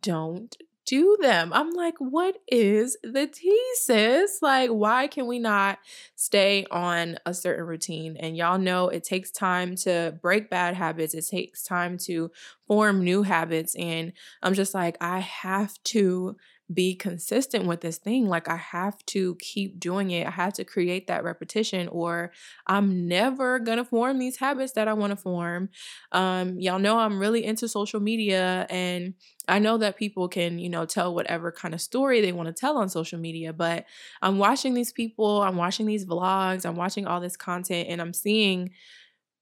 [0.03, 0.55] don't
[0.87, 1.53] do them.
[1.53, 4.38] I'm like, what is the tea, sis?
[4.40, 5.79] Like, why can we not
[6.14, 8.16] stay on a certain routine?
[8.16, 12.31] And y'all know it takes time to break bad habits, it takes time to
[12.66, 13.75] form new habits.
[13.75, 16.37] And I'm just like, I have to
[16.72, 18.26] be consistent with this thing.
[18.26, 20.26] Like I have to keep doing it.
[20.26, 22.33] I have to create that repetition or
[22.66, 25.68] I'm never to form these habits that I want to form.
[26.12, 29.14] Um y'all know I'm really into social media and
[29.48, 32.52] I know that people can, you know, tell whatever kind of story they want to
[32.52, 33.85] tell on social media, but
[34.20, 38.12] I'm watching these people, I'm watching these vlogs, I'm watching all this content and I'm
[38.12, 38.70] seeing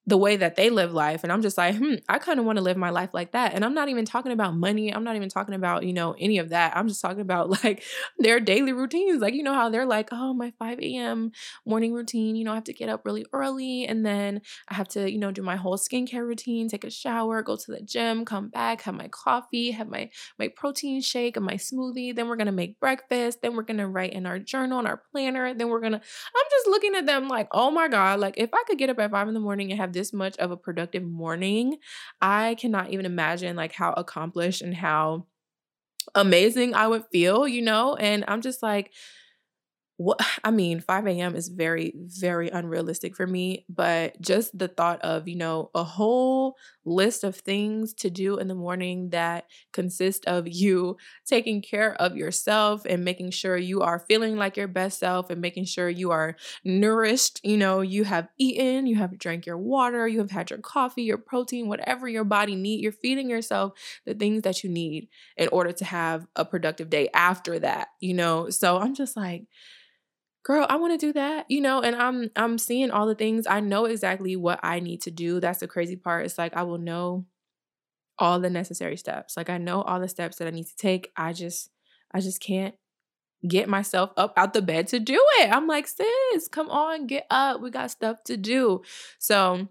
[0.07, 1.25] the way that they live life.
[1.25, 3.55] And I'm just like, hmm, I kind of want to live my life like that.
[3.55, 4.95] And I'm not even talking about money.
[4.95, 6.77] I'm not even talking about, you know, any of that.
[6.77, 7.83] I'm just talking about like
[8.19, 9.23] their daily routines.
[9.23, 11.33] Like, you know, how they're like, oh, my 5 a.m.
[11.64, 14.88] morning routine, you know, I have to get up really early and then I have
[14.88, 18.27] to, you know, do my whole skincare routine, take a shower, go to the gym,
[18.27, 22.14] come back, have my coffee, have my my protein shake and my smoothie.
[22.14, 23.40] Then we're gonna make breakfast.
[23.40, 25.55] Then we're gonna write in our journal and our planner.
[25.55, 28.62] Then we're gonna, I'm just looking at them like, oh my God, like if I
[28.67, 31.04] could get up at five in the morning and have this much of a productive
[31.04, 31.78] morning,
[32.20, 35.26] I cannot even imagine like how accomplished and how
[36.14, 37.96] amazing I would feel, you know?
[37.96, 38.92] And I'm just like,
[39.96, 41.35] what I mean, 5 a.m.
[41.37, 43.64] is very, very unrealistic for me.
[43.68, 48.49] But just the thought of, you know, a whole list of things to do in
[48.49, 53.99] the morning that consist of you taking care of yourself and making sure you are
[53.99, 57.40] feeling like your best self and making sure you are nourished.
[57.42, 61.03] You know, you have eaten, you have drank your water, you have had your coffee,
[61.03, 62.81] your protein, whatever your body need.
[62.81, 63.73] You're feeding yourself
[64.05, 68.14] the things that you need in order to have a productive day after that, you
[68.14, 68.51] know?
[68.51, 69.44] So I'm just like,
[70.44, 73.46] girl i want to do that you know and i'm i'm seeing all the things.
[73.46, 75.40] I know exactly what i need to do.
[75.40, 76.24] That's the crazy part.
[76.24, 77.26] It's like i will know
[78.18, 79.37] all the necessary steps.
[79.37, 81.11] Like i know all the steps that i need to take.
[81.16, 81.70] I just
[82.12, 82.74] i just can't
[83.46, 85.50] get myself up out the bed to do it.
[85.50, 87.61] I'm like sis come on get up.
[87.61, 88.83] We got stuff to do.
[89.18, 89.68] So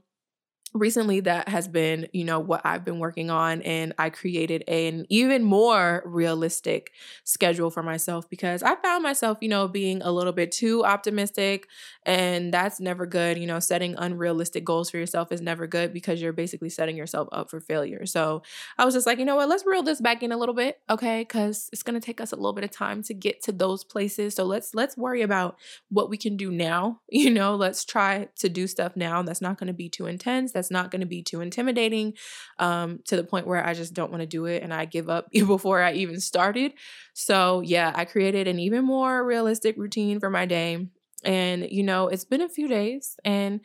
[0.73, 5.05] recently that has been you know what i've been working on and i created an
[5.09, 6.91] even more realistic
[7.23, 11.67] schedule for myself because i found myself you know being a little bit too optimistic
[12.05, 16.21] and that's never good you know setting unrealistic goals for yourself is never good because
[16.21, 18.05] you're basically setting yourself up for failure.
[18.05, 18.43] So
[18.77, 19.49] i was just like you know what?
[19.49, 21.21] Let's reel this back in a little bit okay?
[21.21, 23.83] Because it's going to take us a little bit of time to get to those
[23.83, 24.35] places.
[24.35, 25.57] So let's let's worry about
[25.89, 27.55] what we can do now you know?
[27.55, 30.71] Let's try to do stuff now that's not going to be too intense that's that's
[30.71, 32.13] not going to be too intimidating
[32.57, 35.09] um, to the point where I just don't want to do it and I give
[35.09, 36.73] up before I even started.
[37.13, 40.87] So, yeah, I created an even more realistic routine for my day.
[41.25, 43.17] And, you know, it's been a few days.
[43.25, 43.59] And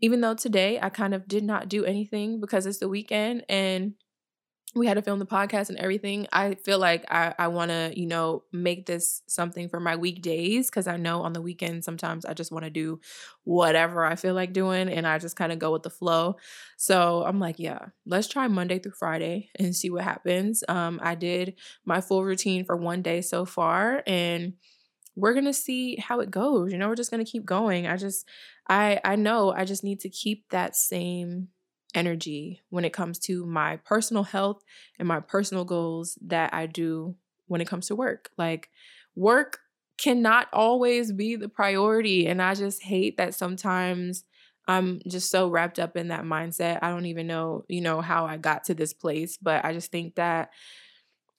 [0.00, 3.94] even though today I kind of did not do anything because it's the weekend and
[4.78, 7.92] we had to film the podcast and everything i feel like i, I want to
[7.94, 12.24] you know make this something for my weekdays because i know on the weekend sometimes
[12.24, 13.00] i just want to do
[13.44, 16.36] whatever i feel like doing and i just kind of go with the flow.
[16.76, 20.62] So i'm like yeah let's try monday through friday and see what happens.
[20.68, 24.54] Um i did my full routine for one day so far and
[25.16, 27.86] we're to see how it goes you know we're just to keep going.
[27.86, 28.28] I just
[28.68, 31.48] i i know i just need to keep that same
[31.94, 34.62] energy when it comes to my personal health
[34.98, 38.30] and my personal goals that I do when it comes to work.
[38.36, 38.70] Like,
[39.16, 39.60] work
[39.98, 42.26] cannot always be the priority.
[42.26, 44.24] And I just hate that sometimes
[44.68, 46.78] I'm just so wrapped up in that mindset.
[46.82, 49.90] I don't even know, you know, how I got to this place, but I just
[49.90, 50.50] think that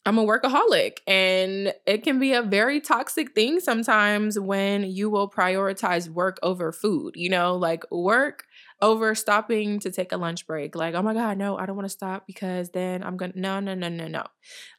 [0.06, 5.30] I'm a workaholic and it can be a very toxic thing sometimes when you will
[5.30, 7.16] prioritize work over food.
[7.16, 8.46] You know, like work
[8.82, 10.76] over stopping to take a lunch break.
[10.76, 13.40] Like, oh my God, no, I don't want to stop because then I'm going to,
[13.40, 14.24] no, no, no, no, no.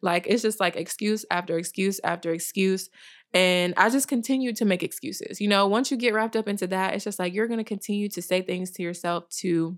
[0.00, 2.88] Like, it's just like excuse after excuse after excuse.
[3.32, 5.40] And I just continue to make excuses.
[5.40, 7.64] You know, once you get wrapped up into that, it's just like you're going to
[7.64, 9.76] continue to say things to yourself to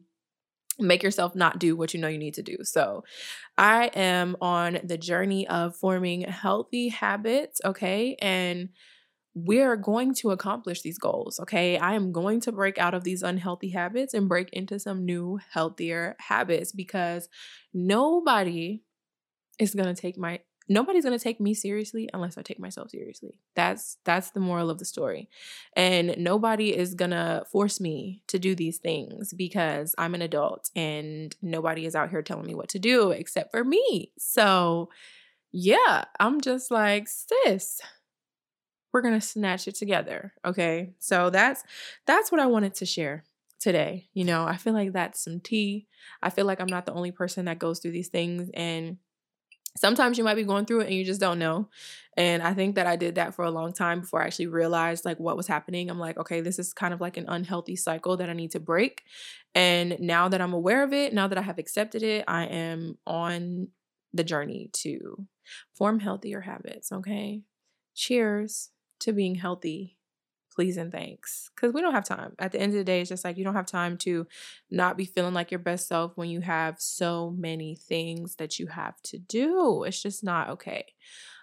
[0.79, 2.59] make yourself not do what you know you need to do.
[2.63, 3.05] So,
[3.59, 8.17] I am on the journey of forming healthy habits, okay?
[8.23, 8.71] And
[9.35, 11.79] we're going to accomplish these goals, okay?
[11.79, 15.39] I am going to break out of these unhealthy habits and break into some new,
[15.53, 17.29] healthier habits because
[17.73, 18.83] nobody
[19.59, 22.91] is going to take my nobody's going to take me seriously unless I take myself
[22.91, 23.39] seriously.
[23.55, 25.29] That's that's the moral of the story.
[25.77, 30.71] And nobody is going to force me to do these things because I'm an adult
[30.77, 34.13] and nobody is out here telling me what to do except for me.
[34.19, 34.89] So,
[35.53, 37.81] yeah, I'm just like, sis,
[38.93, 40.95] we're going to snatch it together, okay?
[40.99, 41.63] So that's
[42.07, 43.25] that's what I wanted to share
[43.59, 44.09] today.
[44.13, 45.87] You know, I feel like that's some tea.
[46.23, 48.99] I feel like I'm not the only person that goes through these things and
[49.77, 51.69] sometimes you might be going through it and you just don't know
[52.17, 55.05] and i think that i did that for a long time before i actually realized
[55.05, 58.17] like what was happening i'm like okay this is kind of like an unhealthy cycle
[58.17, 59.03] that i need to break
[59.55, 62.99] and now that i'm aware of it now that i have accepted it i am
[63.07, 63.69] on
[64.13, 65.27] the journey to
[65.75, 67.41] form healthier habits okay
[67.95, 68.71] cheers
[69.03, 69.97] to being healthy
[70.55, 73.09] please and thanks because we don't have time at the end of the day it's
[73.09, 74.27] just like you don't have time to
[74.71, 78.67] not be feeling like your best self when you have so many things that you
[78.67, 80.85] have to do it's just not okay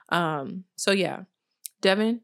[0.10, 1.22] um so yeah
[1.82, 2.22] devin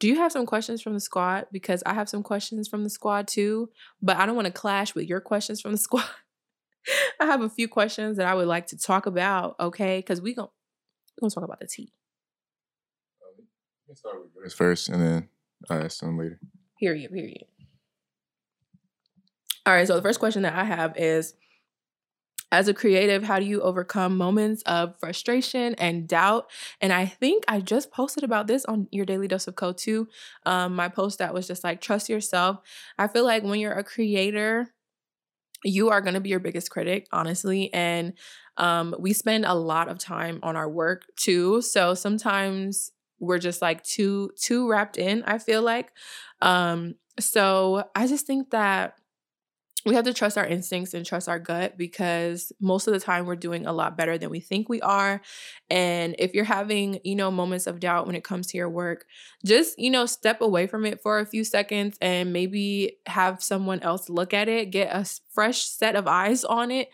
[0.00, 1.46] do you have some questions from the squad?
[1.52, 3.68] Because I have some questions from the squad too,
[4.00, 6.06] but I don't want to clash with your questions from the squad.
[7.20, 9.98] I have a few questions that I would like to talk about, okay?
[9.98, 10.48] Because we going
[11.16, 11.92] we gonna talk about the tea.
[13.94, 15.28] Start with yours first, and then
[15.68, 16.38] I ask them later.
[16.78, 17.12] Period.
[17.12, 17.44] Period.
[19.66, 19.86] All right.
[19.86, 21.34] So the first question that I have is
[22.52, 26.50] as a creative, how do you overcome moments of frustration and doubt?
[26.80, 30.08] And I think I just posted about this on your daily dose of code too.
[30.46, 32.58] Um, my post that was just like, trust yourself.
[32.98, 34.72] I feel like when you're a creator,
[35.62, 37.72] you are going to be your biggest critic, honestly.
[37.72, 38.14] And
[38.56, 41.62] um, we spend a lot of time on our work too.
[41.62, 42.90] So sometimes
[43.20, 45.92] we're just like too too wrapped in i feel like
[46.42, 48.94] um so i just think that
[49.86, 53.24] we have to trust our instincts and trust our gut because most of the time
[53.24, 55.22] we're doing a lot better than we think we are.
[55.70, 59.06] And if you're having, you know, moments of doubt when it comes to your work,
[59.44, 63.80] just, you know, step away from it for a few seconds and maybe have someone
[63.80, 66.90] else look at it, get a fresh set of eyes on it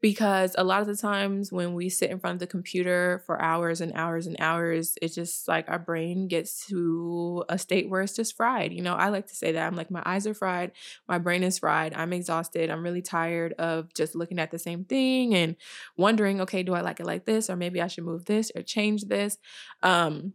[0.00, 3.40] because a lot of the times when we sit in front of the computer for
[3.42, 8.02] hours and hours and hours it's just like our brain gets to a state where
[8.02, 8.94] it's just fried you know?
[8.94, 10.72] I like to say that i'm like my eyes are fried
[11.08, 14.84] my brain is fried i'm exhausted i'm really tired of just looking at the same
[14.84, 15.56] thing and
[15.96, 18.62] wondering okay do i like it like this or maybe i should move this or
[18.62, 19.38] change this?
[19.82, 20.34] Um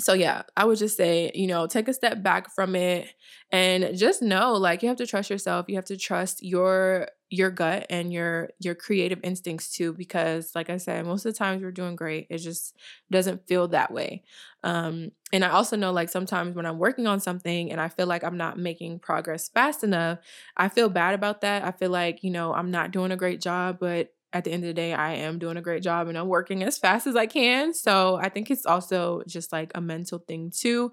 [0.00, 3.08] so yeah i would just say you know take a step back from it
[3.50, 7.50] and just know like you have to trust yourself you have to trust your your
[7.50, 11.62] gut and your your creative instincts too because like i said most of the times
[11.62, 12.76] we're doing great it just
[13.10, 14.22] doesn't feel that way
[14.64, 18.06] um and i also know like sometimes when i'm working on something and i feel
[18.06, 20.18] like i'm not making progress fast enough
[20.58, 23.40] i feel bad about that i feel like you know i'm not doing a great
[23.40, 26.16] job but at the end of the day, I am doing a great job and
[26.16, 27.74] I'm working as fast as I can.
[27.74, 30.90] So I think it's also just like a mental thing too.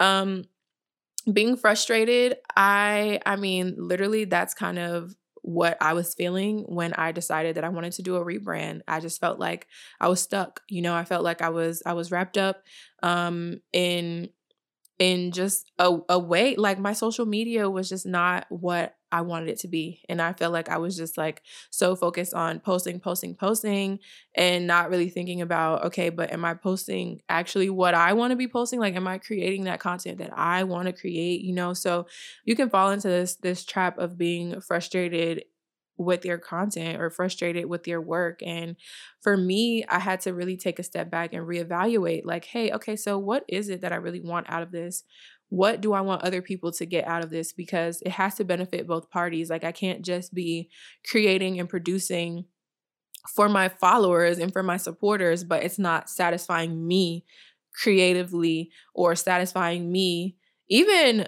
[0.00, 0.44] Um,
[1.32, 5.14] being frustrated, I I mean, literally that's kind of
[5.48, 8.82] what I was feeling when I decided that I wanted to do a rebrand.
[8.86, 9.66] I just felt like
[9.98, 10.60] I was stuck.
[10.68, 12.62] You know, I felt like I was I was wrapped up
[13.02, 14.28] um in
[14.98, 19.48] in just a, a way like my social media was just not what I wanted
[19.48, 20.02] it to be.
[20.08, 24.00] And I felt like I was just like so focused on posting, posting, posting,
[24.34, 28.36] and not really thinking about, okay, but am I posting actually what I want to
[28.36, 28.80] be posting?
[28.80, 31.40] Like, am I creating that content that I want to create?
[31.42, 32.06] You know, so
[32.44, 35.44] you can fall into this this trap of being frustrated
[35.96, 38.40] with your content or frustrated with your work.
[38.44, 38.76] And
[39.20, 42.94] for me, I had to really take a step back and reevaluate like, hey, okay,
[42.94, 45.02] so what is it that I really want out of this?
[45.50, 47.52] What do I want other people to get out of this?
[47.52, 49.48] Because it has to benefit both parties.
[49.48, 50.68] Like, I can't just be
[51.10, 52.44] creating and producing
[53.34, 57.24] for my followers and for my supporters, but it's not satisfying me
[57.82, 60.36] creatively or satisfying me
[60.68, 61.26] even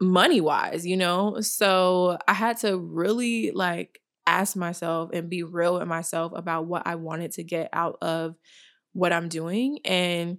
[0.00, 1.40] money wise, you know?
[1.40, 6.86] So I had to really like ask myself and be real with myself about what
[6.86, 8.36] I wanted to get out of
[8.92, 9.78] what I'm doing.
[9.84, 10.38] And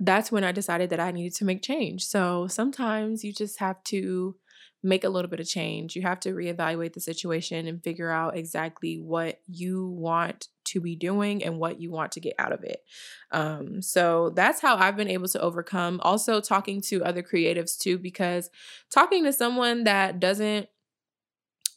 [0.00, 2.04] that's when I decided that I needed to make change.
[2.04, 4.34] So sometimes you just have to
[4.82, 5.94] make a little bit of change.
[5.94, 10.96] You have to reevaluate the situation and figure out exactly what you want to be
[10.96, 12.82] doing and what you want to get out of it.
[13.30, 16.00] Um, so that's how I've been able to overcome.
[16.02, 18.48] Also, talking to other creatives too, because
[18.90, 20.68] talking to someone that doesn't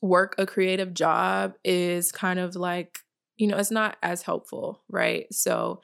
[0.02, 3.00] work a creative job is kind of like,
[3.36, 5.26] you know, it's not as helpful, right?
[5.34, 5.82] So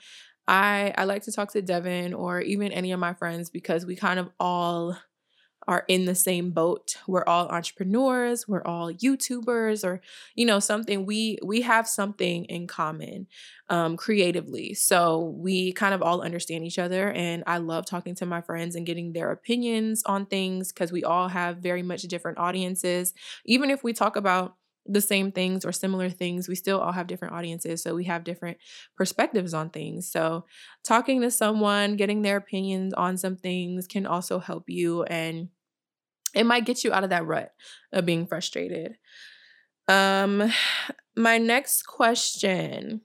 [0.50, 3.96] I I like to talk to Devin or even any of my friends because we
[3.96, 4.98] kind of all
[5.68, 6.98] are in the same boat.
[7.08, 10.02] We're all entrepreneurs, we're all YouTubers or
[10.36, 13.28] you know something we we have something in common
[13.70, 14.74] um creatively.
[14.76, 18.76] So we kind of all understand each other and I love talking to my friends
[18.76, 23.14] and getting their opinions on things cuz we all have very much different audiences.
[23.46, 24.56] Even if we talk about
[24.90, 27.84] the same things or similar things, we still all have different audiences.
[27.84, 28.58] So we have different
[28.98, 30.12] perspectives on things.
[30.12, 30.46] So
[30.84, 35.50] talking to someone, getting their opinions on some things can also help you and
[36.34, 37.54] it might get you out of that rut
[37.94, 38.98] of being frustrated.
[39.88, 40.52] Um
[41.16, 43.02] my next question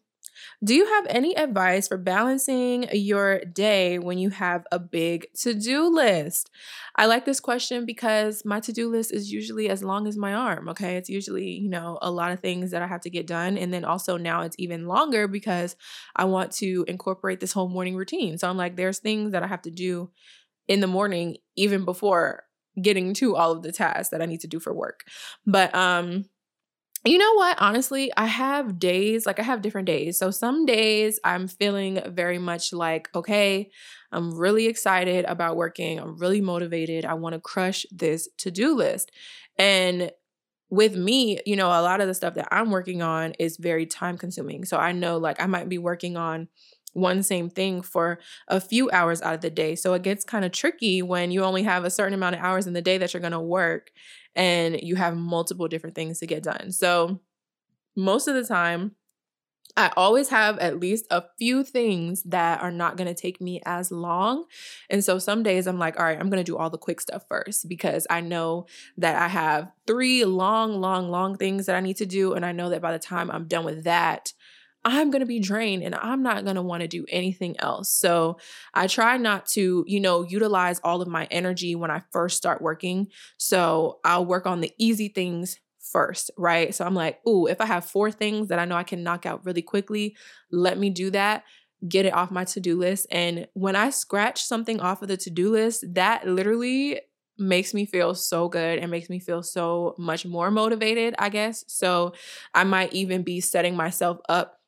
[0.63, 5.55] do you have any advice for balancing your day when you have a big to
[5.55, 6.51] do list?
[6.97, 10.33] I like this question because my to do list is usually as long as my
[10.33, 10.69] arm.
[10.69, 10.97] Okay.
[10.97, 13.59] It's usually, you know, a lot of things that I have to get done.
[13.59, 15.77] And then also now it's even longer because
[16.17, 18.39] I want to incorporate this whole morning routine.
[18.39, 20.11] So I'm like, there's things that I have to do
[20.69, 22.45] in the morning, even before
[22.81, 25.05] getting to all of the tasks that I need to do for work.
[25.47, 26.25] But, um,
[27.05, 27.61] you know what?
[27.61, 30.19] Honestly, I have days, like I have different days.
[30.19, 33.71] So some days I'm feeling very much like, okay,
[34.11, 35.99] I'm really excited about working.
[35.99, 37.05] I'm really motivated.
[37.05, 39.11] I want to crush this to do list.
[39.59, 40.11] And
[40.71, 43.87] with me, you know, a lot of the stuff that I'm working on is very
[43.87, 44.65] time consuming.
[44.65, 46.49] So I know like I might be working on
[46.95, 49.75] one same thing for a few hours out of the day.
[49.75, 52.67] So it gets kind of tricky when you only have a certain amount of hours
[52.67, 53.91] in the day that you're going to work
[54.37, 56.73] and you have multiple different things to get done.
[56.73, 57.21] So
[57.97, 58.97] most of the time,
[59.77, 63.61] I always have at least a few things that are not going to take me
[63.67, 64.45] as long.
[64.89, 67.01] And so some days I'm like, all right, I'm going to do all the quick
[67.01, 68.67] stuff first because I know
[68.99, 72.35] that I have three long, long, long things that I need to do.
[72.35, 74.33] And I know that by the time I'm done with that,
[74.85, 77.91] I'm going to be drained and I'm not going to want to do anything else.
[77.91, 78.39] So
[78.75, 82.61] I try not to, you know, utilize all of my energy when I first start
[82.61, 83.09] working.
[83.39, 86.75] So I'll work on the easy things first, right?
[86.75, 89.25] So I'm like, ooh, if I have four things that I know I can knock
[89.27, 90.17] out really quickly,
[90.51, 91.45] let me do that
[91.89, 95.51] get it off my to-do list and when i scratch something off of the to-do
[95.51, 96.99] list that literally
[97.37, 101.65] makes me feel so good and makes me feel so much more motivated i guess
[101.69, 102.13] so
[102.55, 104.61] i might even be setting myself up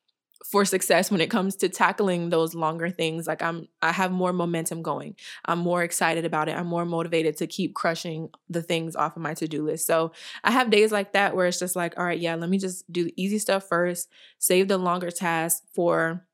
[0.44, 4.32] for success when it comes to tackling those longer things like i'm i have more
[4.32, 5.16] momentum going.
[5.44, 6.56] I'm more excited about it.
[6.56, 9.86] I'm more motivated to keep crushing the things off of my to-do list.
[9.86, 10.12] So
[10.44, 12.90] i have days like that where it's just like all right yeah let me just
[12.92, 14.08] do the easy stuff first
[14.38, 16.26] save the longer tasks for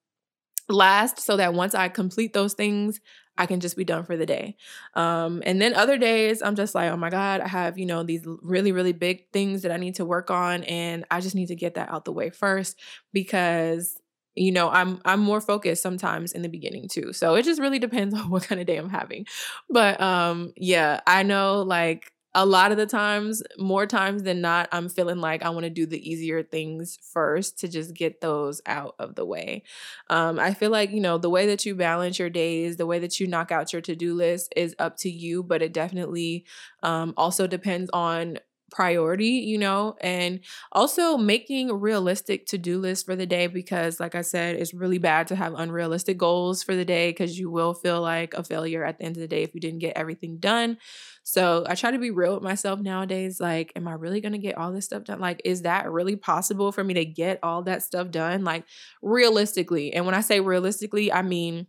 [0.68, 3.00] last so that once i complete those things
[3.38, 4.56] I can just be done for the day.
[4.94, 8.02] Um, and then other days, I'm just like, oh my God, I have, you know,
[8.02, 10.64] these really, really big things that I need to work on.
[10.64, 12.78] And I just need to get that out the way first
[13.12, 13.98] because
[14.34, 17.78] you know i'm i'm more focused sometimes in the beginning too so it just really
[17.78, 19.26] depends on what kind of day i'm having
[19.68, 24.68] but um yeah i know like a lot of the times more times than not
[24.72, 28.60] i'm feeling like i want to do the easier things first to just get those
[28.66, 29.62] out of the way
[30.10, 32.98] um i feel like you know the way that you balance your days the way
[32.98, 36.44] that you knock out your to-do list is up to you but it definitely
[36.82, 38.38] um also depends on
[38.70, 40.40] priority, you know, and
[40.72, 44.96] also making realistic to do lists for the day because, like I said, it's really
[44.96, 48.82] bad to have unrealistic goals for the day because you will feel like a failure
[48.82, 50.78] at the end of the day if you didn't get everything done.
[51.24, 53.40] So I try to be real with myself nowadays.
[53.40, 55.20] Like, am I really going to get all this stuff done?
[55.20, 58.44] Like, is that really possible for me to get all that stuff done?
[58.44, 58.64] Like,
[59.02, 59.92] realistically.
[59.92, 61.66] And when I say realistically, I mean,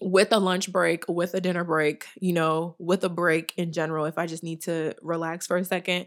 [0.00, 4.04] with a lunch break, with a dinner break, you know, with a break in general,
[4.04, 6.06] if I just need to relax for a second,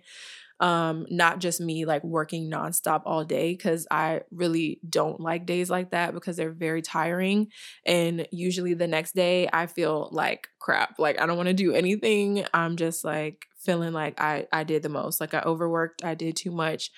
[0.62, 5.70] um, not just me like working nonstop all day, because I really don't like days
[5.70, 7.50] like that because they're very tiring.
[7.86, 11.00] And usually the next day, I feel like crap.
[11.00, 12.46] Like, I don't want to do anything.
[12.54, 16.36] I'm just like feeling like I, I did the most, like, I overworked, I did
[16.38, 16.92] too much.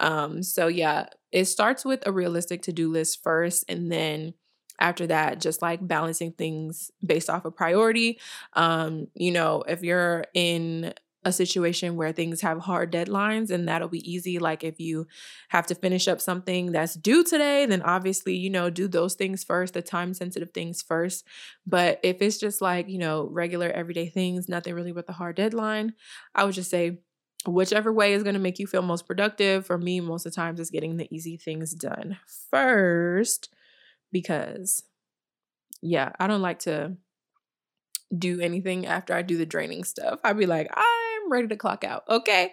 [0.00, 4.34] Um, so, yeah, it starts with a realistic to do list first, and then
[4.78, 8.20] after that just like balancing things based off of priority
[8.52, 10.92] um you know if you're in
[11.26, 15.06] a situation where things have hard deadlines and that'll be easy like if you
[15.48, 19.44] have to finish up something that's due today then obviously you know do those things
[19.44, 21.26] first the time sensitive things first
[21.66, 25.36] but if it's just like you know regular everyday things nothing really with a hard
[25.36, 25.92] deadline
[26.34, 26.98] i would just say
[27.46, 30.36] whichever way is going to make you feel most productive for me most of the
[30.36, 32.16] times is getting the easy things done
[32.50, 33.52] first
[34.12, 34.82] because
[35.82, 36.96] yeah, I don't like to
[38.16, 40.20] do anything after I do the draining stuff.
[40.24, 40.95] I'd be like, ah,
[41.28, 42.04] Ready to clock out.
[42.08, 42.52] Okay.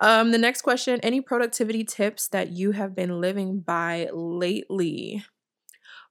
[0.00, 5.24] Um, the next question Any productivity tips that you have been living by lately?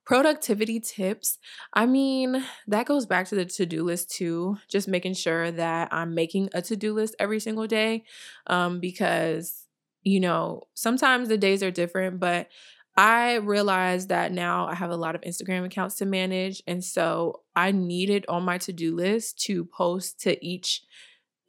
[0.04, 1.38] Productivity tips.
[1.72, 4.56] I mean, that goes back to the to do list too.
[4.68, 8.04] Just making sure that I'm making a to do list every single day.
[8.48, 9.66] Um, because,
[10.02, 12.48] you know, sometimes the days are different, but
[12.96, 16.62] I realized that now I have a lot of Instagram accounts to manage.
[16.66, 20.82] And so I needed on my to do list to post to each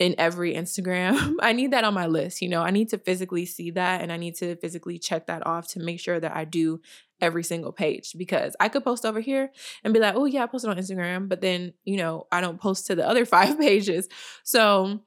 [0.02, 1.36] in every Instagram.
[1.42, 2.42] I need that on my list.
[2.42, 5.46] You know, I need to physically see that and I need to physically check that
[5.46, 6.82] off to make sure that I do
[7.22, 9.52] every single page because I could post over here
[9.84, 11.30] and be like, oh, yeah, I posted on Instagram.
[11.30, 14.10] But then, you know, I don't post to the other five pages.
[14.44, 15.02] So,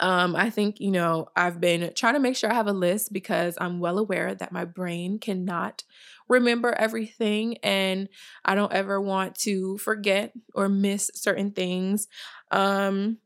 [0.00, 3.12] um, I think, you know, I've been trying to make sure I have a list
[3.12, 5.84] because I'm well aware that my brain cannot
[6.28, 8.08] remember everything and
[8.44, 12.06] I don't ever want to forget or miss certain things.
[12.50, 13.18] Um,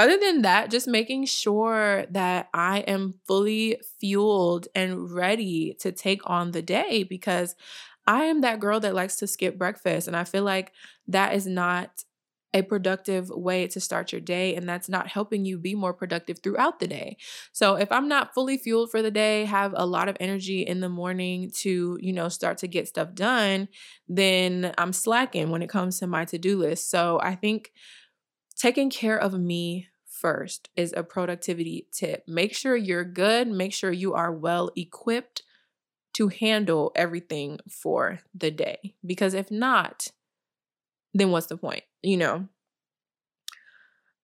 [0.00, 6.22] other than that, just making sure that I am fully fueled and ready to take
[6.28, 7.54] on the day because
[8.06, 10.06] I am that girl that likes to skip breakfast.
[10.08, 10.72] And I feel like
[11.08, 12.04] that is not
[12.52, 16.40] a productive way to start your day and that's not helping you be more productive
[16.42, 17.16] throughout the day.
[17.52, 20.80] So if I'm not fully fueled for the day, have a lot of energy in
[20.80, 23.68] the morning to, you know, start to get stuff done,
[24.08, 26.90] then I'm slacking when it comes to my to-do list.
[26.90, 27.70] So I think
[28.56, 29.88] taking care of me
[30.20, 32.24] first is a productivity tip.
[32.26, 35.42] Make sure you're good, make sure you are well equipped
[36.14, 40.08] to handle everything for the day because if not,
[41.14, 41.84] then what's the point?
[42.02, 42.48] You know?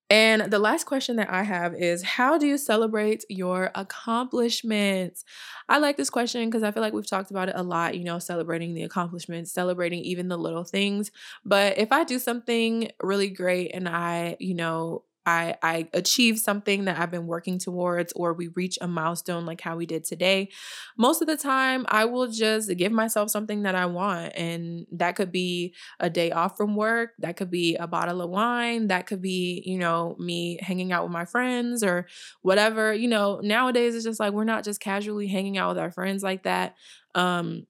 [0.08, 5.24] And the last question that I have is How do you celebrate your accomplishments?
[5.68, 8.04] I like this question because I feel like we've talked about it a lot, you
[8.04, 11.10] know, celebrating the accomplishments, celebrating even the little things.
[11.44, 16.84] But if I do something really great and I, you know, I I achieve something
[16.86, 20.50] that I've been working towards or we reach a milestone like how we did today,
[20.96, 25.16] most of the time I will just give myself something that I want and that
[25.16, 29.06] could be a day off from work, that could be a bottle of wine, that
[29.06, 32.06] could be, you know, me hanging out with my friends or
[32.42, 32.92] whatever.
[32.94, 36.22] You know, nowadays it's just like we're not just casually hanging out with our friends
[36.22, 36.74] like that.
[37.14, 37.66] Um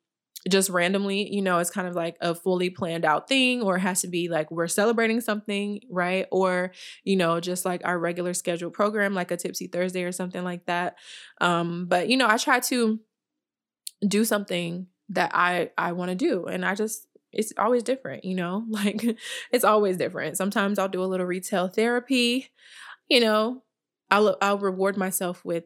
[0.49, 3.81] just randomly, you know, it's kind of like a fully planned out thing, or it
[3.81, 6.27] has to be like we're celebrating something, right?
[6.31, 6.73] Or,
[7.05, 10.67] you know, just like our regular scheduled program, like a Tipsy Thursday or something like
[10.67, 10.97] that.
[11.41, 13.01] Um, but you know, I try to
[14.07, 16.45] do something that I I want to do.
[16.47, 19.05] And I just it's always different, you know, like
[19.53, 20.37] it's always different.
[20.37, 22.51] Sometimes I'll do a little retail therapy,
[23.09, 23.63] you know,
[24.11, 25.65] I'll I'll reward myself with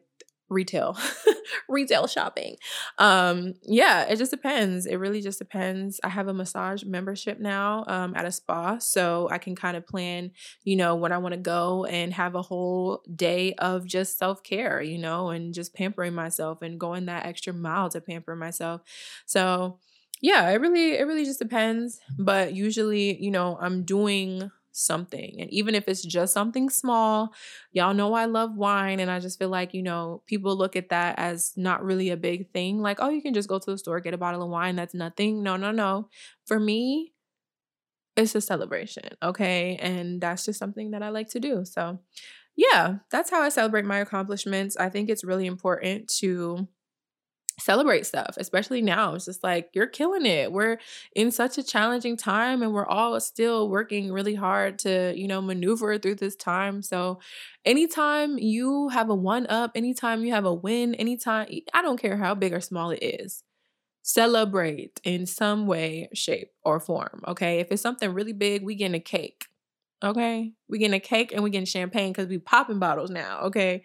[0.51, 0.97] retail
[1.69, 2.57] retail shopping.
[2.97, 4.85] Um yeah it just depends.
[4.85, 5.99] It really just depends.
[6.03, 9.87] I have a massage membership now um at a spa so i can kind of
[9.87, 10.31] plan
[10.63, 14.81] you know when i want to go and have a whole day of just self-care
[14.81, 18.81] you know and just pampering myself and going that extra mile to pamper myself.
[19.25, 19.79] So
[20.21, 21.99] yeah it really it really just depends.
[22.17, 25.37] But usually you know i'm doing something.
[25.39, 27.33] And even if it's just something small,
[27.71, 28.99] y'all know I love wine.
[28.99, 32.17] And I just feel like, you know, people look at that as not really a
[32.17, 32.81] big thing.
[32.81, 34.75] Like, oh, you can just go to the store, get a bottle of wine.
[34.75, 35.43] That's nothing.
[35.43, 36.09] No, no, no.
[36.45, 37.13] For me,
[38.15, 39.03] it's a celebration.
[39.23, 39.77] Okay.
[39.77, 41.63] And that's just something that I like to do.
[41.65, 41.99] So,
[42.55, 44.75] yeah, that's how I celebrate my accomplishments.
[44.77, 46.67] I think it's really important to
[47.61, 49.13] celebrate stuff, especially now.
[49.13, 50.51] It's just like you're killing it.
[50.51, 50.79] We're
[51.15, 55.41] in such a challenging time and we're all still working really hard to, you know,
[55.41, 56.81] maneuver through this time.
[56.81, 57.19] So,
[57.63, 62.17] anytime you have a one up, anytime you have a win, anytime, I don't care
[62.17, 63.43] how big or small it is,
[64.01, 67.21] celebrate in some way, shape, or form.
[67.27, 67.59] Okay.
[67.59, 69.45] If it's something really big, we getting a cake.
[70.03, 70.53] Okay.
[70.67, 73.41] We getting a cake and we getting champagne because we popping bottles now.
[73.41, 73.83] Okay.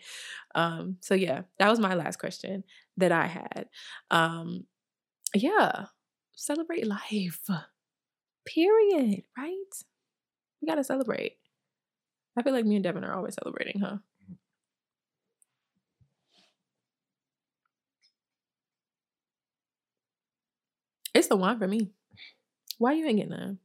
[0.55, 2.65] Um, so yeah, that was my last question
[2.97, 3.69] that I had.
[4.11, 4.67] Um,
[5.35, 5.87] yeah,
[6.35, 7.41] celebrate life.
[8.47, 9.23] Period.
[9.37, 9.73] Right?
[10.61, 11.39] We gotta celebrate.
[12.37, 13.99] I feel like me and Devin are always celebrating, huh?
[21.15, 21.91] It's the one for me.
[22.79, 23.59] Why you ain't getting none?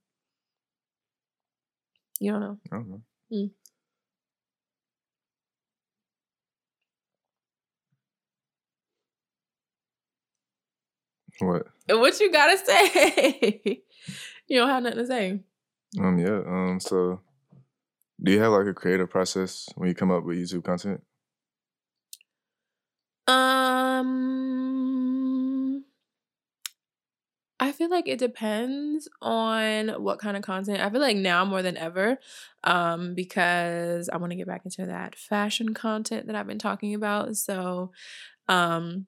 [2.19, 2.57] You don't know.
[2.71, 3.01] I don't know.
[3.33, 3.51] Mm.
[11.41, 11.67] What?
[11.89, 13.83] What you gotta say?
[14.47, 15.39] you don't have nothing to say.
[15.99, 16.19] Um.
[16.19, 16.41] Yeah.
[16.45, 16.79] Um.
[16.79, 17.21] So,
[18.21, 21.01] do you have like a creative process when you come up with YouTube content?
[23.27, 24.11] Um,
[27.59, 30.81] I feel like it depends on what kind of content.
[30.81, 32.17] I feel like now more than ever,
[32.63, 36.95] um, because I want to get back into that fashion content that I've been talking
[36.95, 37.37] about.
[37.37, 37.91] So,
[38.47, 39.05] um,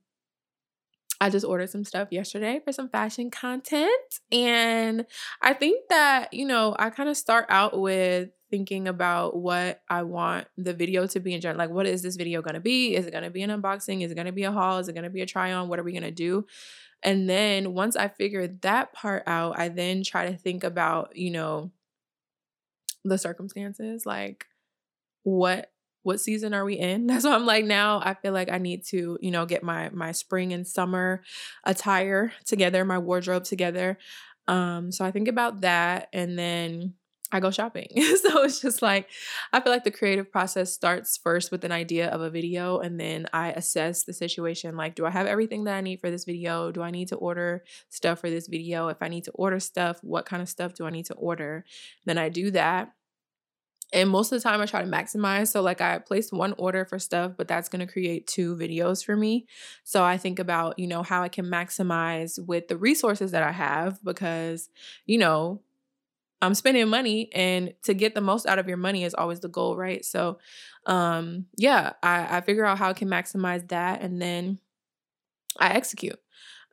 [1.23, 4.19] I just ordered some stuff yesterday for some fashion content.
[4.29, 5.05] And
[5.41, 10.03] I think that, you know, I kind of start out with thinking about what I
[10.03, 11.59] want the video to be in general.
[11.59, 12.93] Like, what is this video going to be?
[12.93, 14.03] Is it going to be an unboxing?
[14.03, 14.79] Is it going to be a haul?
[14.79, 15.69] Is it going to be a try on?
[15.69, 16.45] What are we going to do?
[17.01, 21.31] And then once I figure that part out, I then try to think about, you
[21.31, 21.71] know,
[23.05, 24.05] the circumstances.
[24.05, 24.47] Like,
[25.23, 25.71] what
[26.03, 27.07] what season are we in?
[27.07, 29.89] That's why I'm like now I feel like I need to, you know, get my
[29.89, 31.23] my spring and summer
[31.63, 33.97] attire together, my wardrobe together.
[34.47, 36.93] Um so I think about that and then
[37.31, 37.87] I go shopping.
[37.95, 39.09] so it's just like
[39.51, 42.99] I feel like the creative process starts first with an idea of a video and
[42.99, 46.25] then I assess the situation like do I have everything that I need for this
[46.25, 46.71] video?
[46.71, 48.89] Do I need to order stuff for this video?
[48.89, 51.65] If I need to order stuff, what kind of stuff do I need to order?
[52.05, 52.93] Then I do that
[53.93, 55.49] and most of the time, I try to maximize.
[55.49, 59.05] So, like, I placed one order for stuff, but that's going to create two videos
[59.05, 59.45] for me.
[59.83, 63.51] So, I think about, you know, how I can maximize with the resources that I
[63.51, 64.69] have because,
[65.05, 65.61] you know,
[66.41, 69.47] I'm spending money and to get the most out of your money is always the
[69.47, 70.03] goal, right?
[70.03, 70.39] So
[70.85, 74.59] um yeah, I, I figure out how I can maximize that and then
[75.59, 76.19] I execute.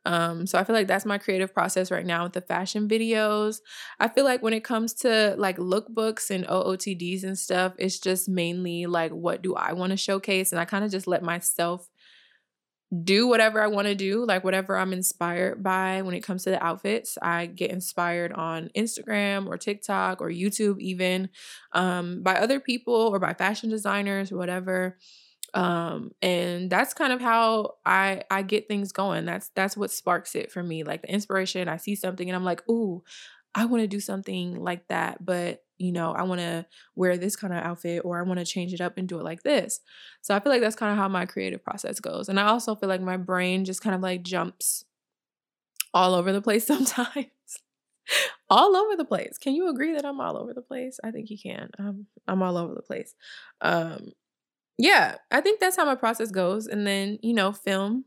[0.05, 3.59] Um, so I feel like that's my creative process right now with the fashion videos.
[3.99, 8.27] I feel like when it comes to like lookbooks and OOTDs and stuff, it's just
[8.27, 10.51] mainly like what do I want to showcase?
[10.51, 11.87] And I kind of just let myself
[13.03, 16.49] do whatever I want to do, like whatever I'm inspired by when it comes to
[16.49, 17.17] the outfits.
[17.21, 21.29] I get inspired on Instagram or TikTok or YouTube, even
[21.71, 24.97] um, by other people or by fashion designers or whatever.
[25.53, 29.25] Um, and that's kind of how I I get things going.
[29.25, 30.83] That's that's what sparks it for me.
[30.83, 33.03] Like the inspiration, I see something and I'm like, ooh,
[33.55, 37.35] I want to do something like that, but you know, I want to wear this
[37.35, 39.81] kind of outfit or I want to change it up and do it like this.
[40.21, 42.29] So I feel like that's kind of how my creative process goes.
[42.29, 44.85] And I also feel like my brain just kind of like jumps
[45.93, 47.25] all over the place sometimes.
[48.49, 49.37] all over the place.
[49.37, 50.99] Can you agree that I'm all over the place?
[51.03, 51.69] I think you can.
[51.79, 53.15] I'm I'm all over the place.
[53.61, 54.11] Um
[54.77, 58.05] yeah, I think that's how my process goes and then, you know, film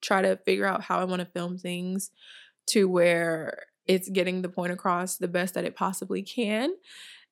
[0.00, 2.10] try to figure out how I want to film things
[2.68, 6.70] to where it's getting the point across the best that it possibly can.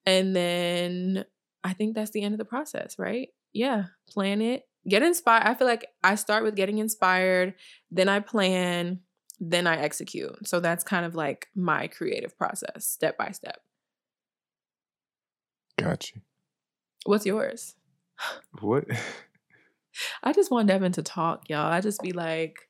[0.04, 1.24] And then
[1.64, 3.28] I think that's the end of the process, right?
[3.52, 5.46] Yeah, plan it, get inspired.
[5.46, 7.54] I feel like I start with getting inspired,
[7.90, 9.00] then I plan,
[9.40, 10.46] then I execute.
[10.48, 13.60] So that's kind of like my creative process, step by step.
[15.78, 16.14] Gotcha.
[17.04, 17.76] What's yours?
[18.60, 18.84] What?
[20.22, 21.70] I just want Devin to talk, y'all.
[21.70, 22.68] I just be like,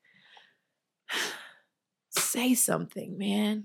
[2.11, 3.64] say something, man.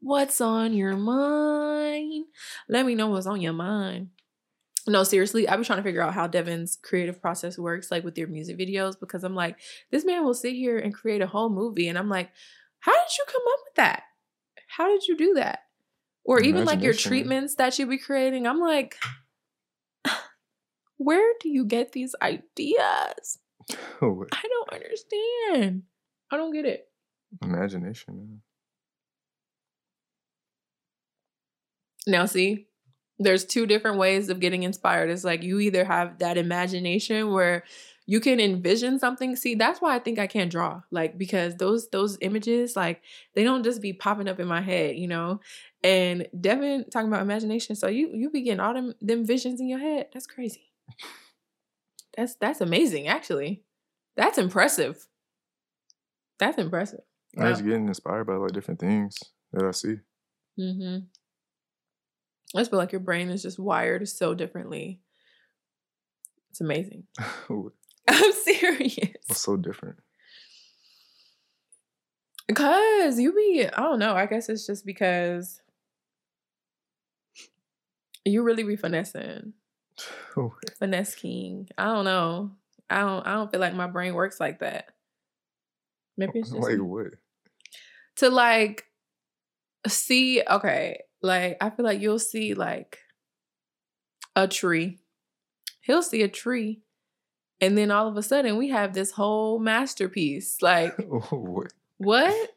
[0.00, 2.26] What's on your mind?
[2.68, 4.10] Let me know what's on your mind.
[4.88, 8.16] No, seriously, I've been trying to figure out how Devin's creative process works, like with
[8.16, 9.58] your music videos, because I'm like,
[9.90, 11.88] this man will sit here and create a whole movie.
[11.88, 12.30] And I'm like,
[12.78, 14.02] how did you come up with that?
[14.68, 15.60] How did you do that?
[16.24, 18.46] Or even like your treatments that you be creating.
[18.46, 18.96] I'm like,
[20.98, 23.38] where do you get these ideas?
[24.32, 25.82] I don't understand.
[26.30, 26.88] I don't get it.
[27.42, 28.40] Imagination.
[32.06, 32.66] Now, see,
[33.18, 35.10] there's two different ways of getting inspired.
[35.10, 37.64] It's like you either have that imagination where
[38.06, 39.34] you can envision something.
[39.34, 40.82] See, that's why I think I can't draw.
[40.92, 43.02] Like because those those images, like
[43.34, 45.40] they don't just be popping up in my head, you know.
[45.82, 49.68] And Devin talking about imagination, so you you be getting all them them visions in
[49.68, 50.06] your head.
[50.12, 50.70] That's crazy.
[52.16, 53.62] That's that's amazing, actually.
[54.16, 55.06] That's impressive.
[56.38, 57.00] That's impressive.
[57.38, 59.18] I was getting inspired by like different things
[59.52, 59.96] that I see.
[60.58, 60.98] Mm-hmm.
[62.54, 65.00] I just feel like your brain is just wired so differently.
[66.50, 67.04] It's amazing.
[68.08, 69.16] I'm serious.
[69.26, 69.96] What's so different?
[72.48, 74.14] Because you be, I don't know.
[74.14, 75.60] I guess it's just because
[78.24, 79.52] you really be finessing.
[80.78, 81.68] Finesse king.
[81.76, 82.52] I don't know.
[82.88, 83.26] I don't.
[83.26, 84.90] I don't feel like my brain works like that.
[86.16, 87.14] Maybe it's just like what?
[88.16, 88.84] To like
[89.86, 90.42] see.
[90.48, 92.98] Okay, like, I feel like you'll see like
[94.34, 94.98] a tree.
[95.80, 96.82] He'll see a tree.
[97.60, 100.60] And then all of a sudden we have this whole masterpiece.
[100.60, 100.94] Like
[101.30, 101.72] what?
[101.98, 102.50] what?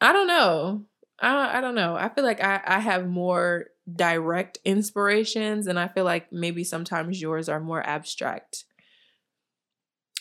[0.00, 0.84] I don't know.
[1.20, 1.96] I I don't know.
[1.96, 3.66] I feel like I, I have more
[3.96, 8.64] direct inspirations and I feel like maybe sometimes yours are more abstract.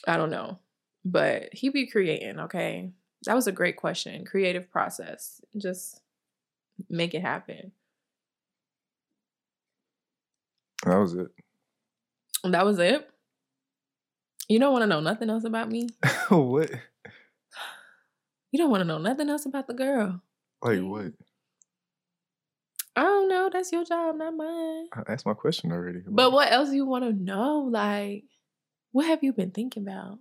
[0.07, 0.59] I don't know.
[1.03, 2.91] But he be creating, okay?
[3.25, 4.25] That was a great question.
[4.25, 5.41] Creative process.
[5.57, 6.01] Just
[6.89, 7.71] make it happen.
[10.85, 11.27] That was it.
[12.43, 13.09] That was it.
[14.47, 15.89] You don't want to know nothing else about me.
[16.29, 16.69] what?
[18.51, 20.21] You don't want to know nothing else about the girl.
[20.61, 21.11] Like what?
[22.97, 23.47] I don't know.
[23.53, 24.87] That's your job, not mine.
[24.91, 25.99] I asked my question already.
[26.03, 27.69] But what else do you want to know?
[27.69, 28.23] Like,
[28.91, 30.17] what have you been thinking about?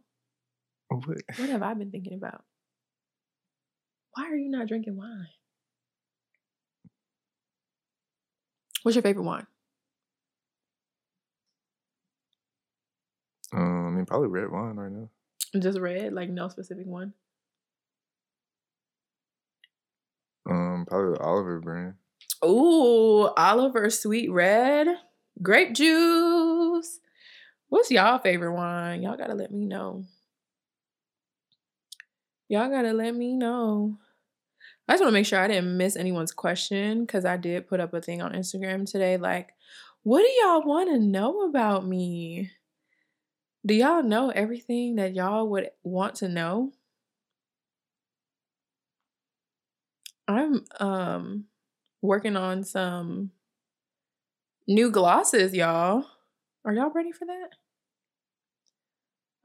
[0.89, 1.17] What?
[1.39, 2.45] What have I been thinking about?
[4.13, 5.29] Why are you not drinking wine?
[8.83, 9.47] What's your favorite wine?
[13.55, 15.09] Um, I mean, probably red wine right now.
[15.59, 17.15] Just red, like no specific one.
[20.49, 21.95] Um, probably the Oliver brand.
[22.45, 24.89] Ooh, Oliver Sweet Red,
[25.43, 27.01] grape juice.
[27.69, 29.03] What's y'all favorite wine?
[29.03, 30.05] Y'all gotta let me know.
[32.49, 33.99] Y'all gotta let me know.
[34.89, 37.81] I just want to make sure I didn't miss anyone's question because I did put
[37.81, 39.17] up a thing on Instagram today.
[39.17, 39.51] Like,
[40.05, 42.53] what do y'all want to know about me?
[43.65, 46.73] Do y'all know everything that y'all would want to know?
[50.29, 51.47] I'm um
[52.07, 53.33] working on some
[54.67, 56.07] new glosses, y'all.
[56.65, 57.51] Are y'all ready for that?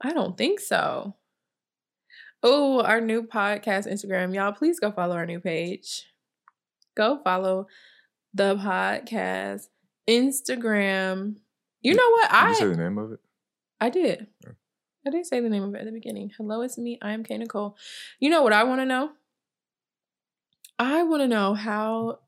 [0.00, 1.14] I don't think so.
[2.42, 4.34] Oh, our new podcast Instagram.
[4.34, 6.06] Y'all, please go follow our new page.
[6.96, 7.68] Go follow
[8.34, 9.68] the podcast
[10.08, 11.36] Instagram.
[11.80, 12.30] You know what?
[12.30, 13.20] Did I you say the name of it?
[13.80, 14.26] I did.
[14.44, 14.52] Yeah.
[15.06, 16.32] I did say the name of it at the beginning.
[16.36, 16.98] Hello, it's me.
[17.02, 17.76] I am K Nicole.
[18.20, 19.10] You know what I want to know?
[20.78, 22.18] I want to know how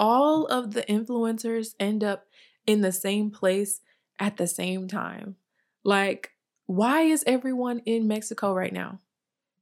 [0.00, 2.26] all of the influencers end up
[2.66, 3.82] in the same place
[4.18, 5.36] at the same time.
[5.84, 6.30] Like,
[6.66, 9.00] why is everyone in Mexico right now?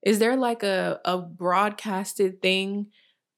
[0.03, 2.87] Is there like a, a broadcasted thing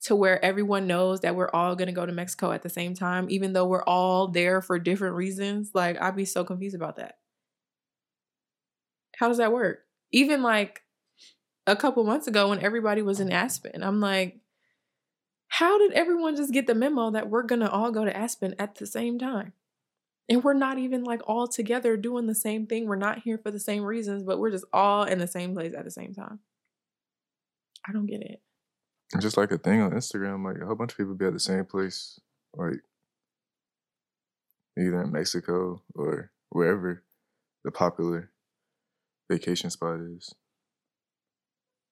[0.03, 3.27] to where everyone knows that we're all gonna go to Mexico at the same time,
[3.31, 5.71] even though we're all there for different reasons?
[5.75, 7.19] Like, I'd be so confused about that.
[9.17, 9.81] How does that work?
[10.13, 10.83] Even like
[11.67, 14.39] a couple months ago when everybody was in Aspen, I'm like,
[15.51, 18.77] how did everyone just get the memo that we're gonna all go to Aspen at
[18.77, 19.53] the same time?
[20.29, 22.87] And we're not even like all together doing the same thing.
[22.87, 25.75] We're not here for the same reasons, but we're just all in the same place
[25.77, 26.39] at the same time.
[27.87, 28.41] I don't get it.
[29.13, 30.45] It's just like a thing on Instagram.
[30.45, 32.21] Like a whole bunch of people be at the same place,
[32.55, 32.79] like
[34.79, 37.03] either in Mexico or wherever
[37.65, 38.31] the popular
[39.29, 40.33] vacation spot is.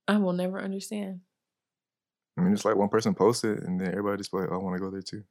[0.06, 1.22] I will never understand.
[2.38, 4.80] I mean, it's like one person posted, and then everybody just like, "I want to
[4.80, 5.24] go there too."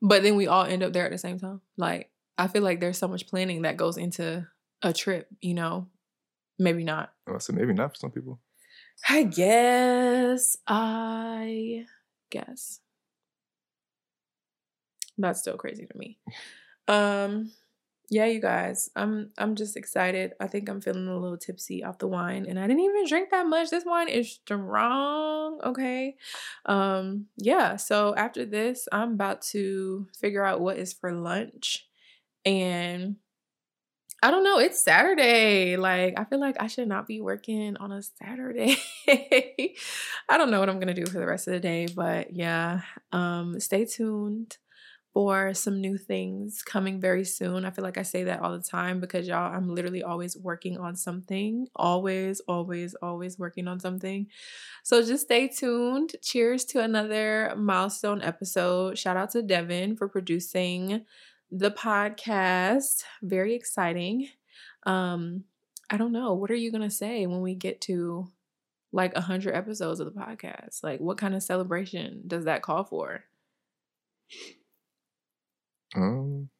[0.00, 1.60] But then we all end up there at the same time.
[1.76, 4.46] Like, I feel like there's so much planning that goes into
[4.82, 5.88] a trip, you know?
[6.58, 7.12] Maybe not.
[7.26, 8.40] Well, I said maybe not for some people.
[9.08, 10.56] I guess.
[10.66, 11.86] I
[12.30, 12.80] guess.
[15.16, 16.18] That's still crazy to me.
[16.86, 17.50] Um
[18.10, 18.90] yeah, you guys.
[18.96, 20.32] I'm I'm just excited.
[20.40, 23.30] I think I'm feeling a little tipsy off the wine and I didn't even drink
[23.30, 23.70] that much.
[23.70, 26.16] This wine is strong, okay?
[26.64, 31.86] Um yeah, so after this, I'm about to figure out what is for lunch
[32.44, 33.16] and
[34.20, 34.58] I don't know.
[34.58, 35.76] It's Saturday.
[35.76, 38.76] Like, I feel like I should not be working on a Saturday.
[39.08, 42.80] I don't know what I'm to do for the rest of the day, but yeah,
[43.12, 44.56] um, stay tuned
[45.12, 47.64] for some new things coming very soon.
[47.64, 50.78] I feel like I say that all the time because y'all, I'm literally always working
[50.78, 51.66] on something.
[51.74, 54.26] Always, always, always working on something.
[54.84, 56.14] So just stay tuned.
[56.22, 58.98] Cheers to another milestone episode.
[58.98, 61.04] Shout out to Devin for producing
[61.50, 63.04] the podcast.
[63.22, 64.28] Very exciting.
[64.84, 65.44] Um,
[65.90, 66.34] I don't know.
[66.34, 68.30] What are you gonna say when we get to
[68.92, 70.82] like a hundred episodes of the podcast?
[70.82, 73.24] Like, what kind of celebration does that call for?
[75.96, 76.50] Um,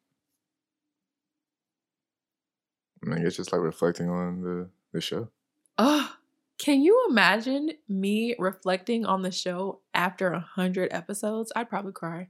[3.04, 5.28] I mean, it's just like reflecting on the the show.
[5.76, 6.12] Oh,
[6.58, 11.52] can you imagine me reflecting on the show after a hundred episodes?
[11.54, 12.28] I'd probably cry.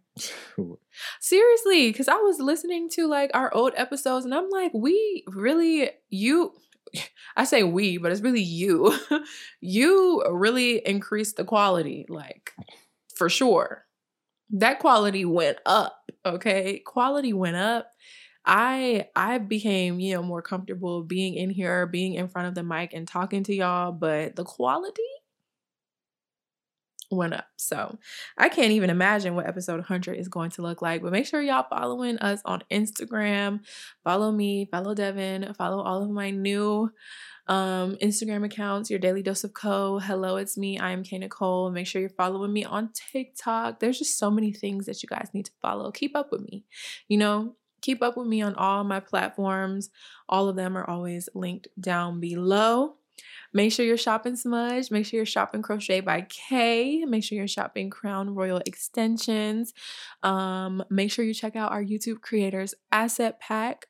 [1.21, 5.91] Seriously, because I was listening to like our old episodes and I'm like, we really,
[6.11, 6.53] you,
[7.37, 8.95] I say we, but it's really you.
[9.61, 12.53] you really increased the quality, like
[13.15, 13.87] for sure.
[14.51, 16.79] That quality went up, okay?
[16.81, 17.93] Quality went up.
[18.47, 22.63] I I became, you know, more comfortable being in here, being in front of the
[22.63, 25.03] mic and talking to y'all, but the quality
[27.11, 27.47] went up.
[27.57, 27.99] So
[28.37, 31.03] I can't even imagine what episode 100 is going to look like.
[31.03, 33.61] But make sure y'all following us on Instagram.
[34.05, 36.91] Follow me, follow Devin, follow all of my new
[37.49, 39.99] um, Instagram accounts, your daily dose of co.
[39.99, 40.79] Hello, it's me.
[40.79, 41.71] I am K Nicole.
[41.71, 43.81] Make sure you're following me on TikTok.
[43.81, 45.91] There's just so many things that you guys need to follow.
[45.91, 46.65] Keep up with me.
[47.09, 49.91] You know, keep up with me on all my platforms.
[50.29, 52.95] All of them are always linked down below.
[53.53, 54.91] Make sure you're shopping Smudge.
[54.91, 57.05] Make sure you're shopping Crochet by K.
[57.07, 59.73] Make sure you're shopping Crown Royal Extensions.
[60.23, 63.87] Um, make sure you check out our YouTube creators asset pack.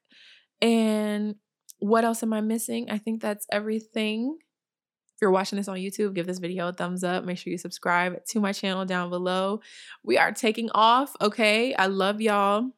[0.62, 1.36] And
[1.78, 2.90] what else am I missing?
[2.90, 4.38] I think that's everything.
[4.40, 7.24] If you're watching this on YouTube, give this video a thumbs up.
[7.24, 9.60] Make sure you subscribe to my channel down below.
[10.04, 11.74] We are taking off, okay?
[11.74, 12.70] I love y'all.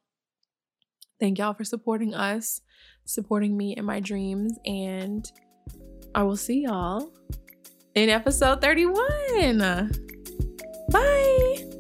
[1.19, 2.63] Thank y'all for supporting us,
[3.05, 5.31] supporting me in my dreams, and
[6.15, 7.13] I will see y'all
[7.95, 9.93] in episode 31.
[10.91, 11.80] Bye.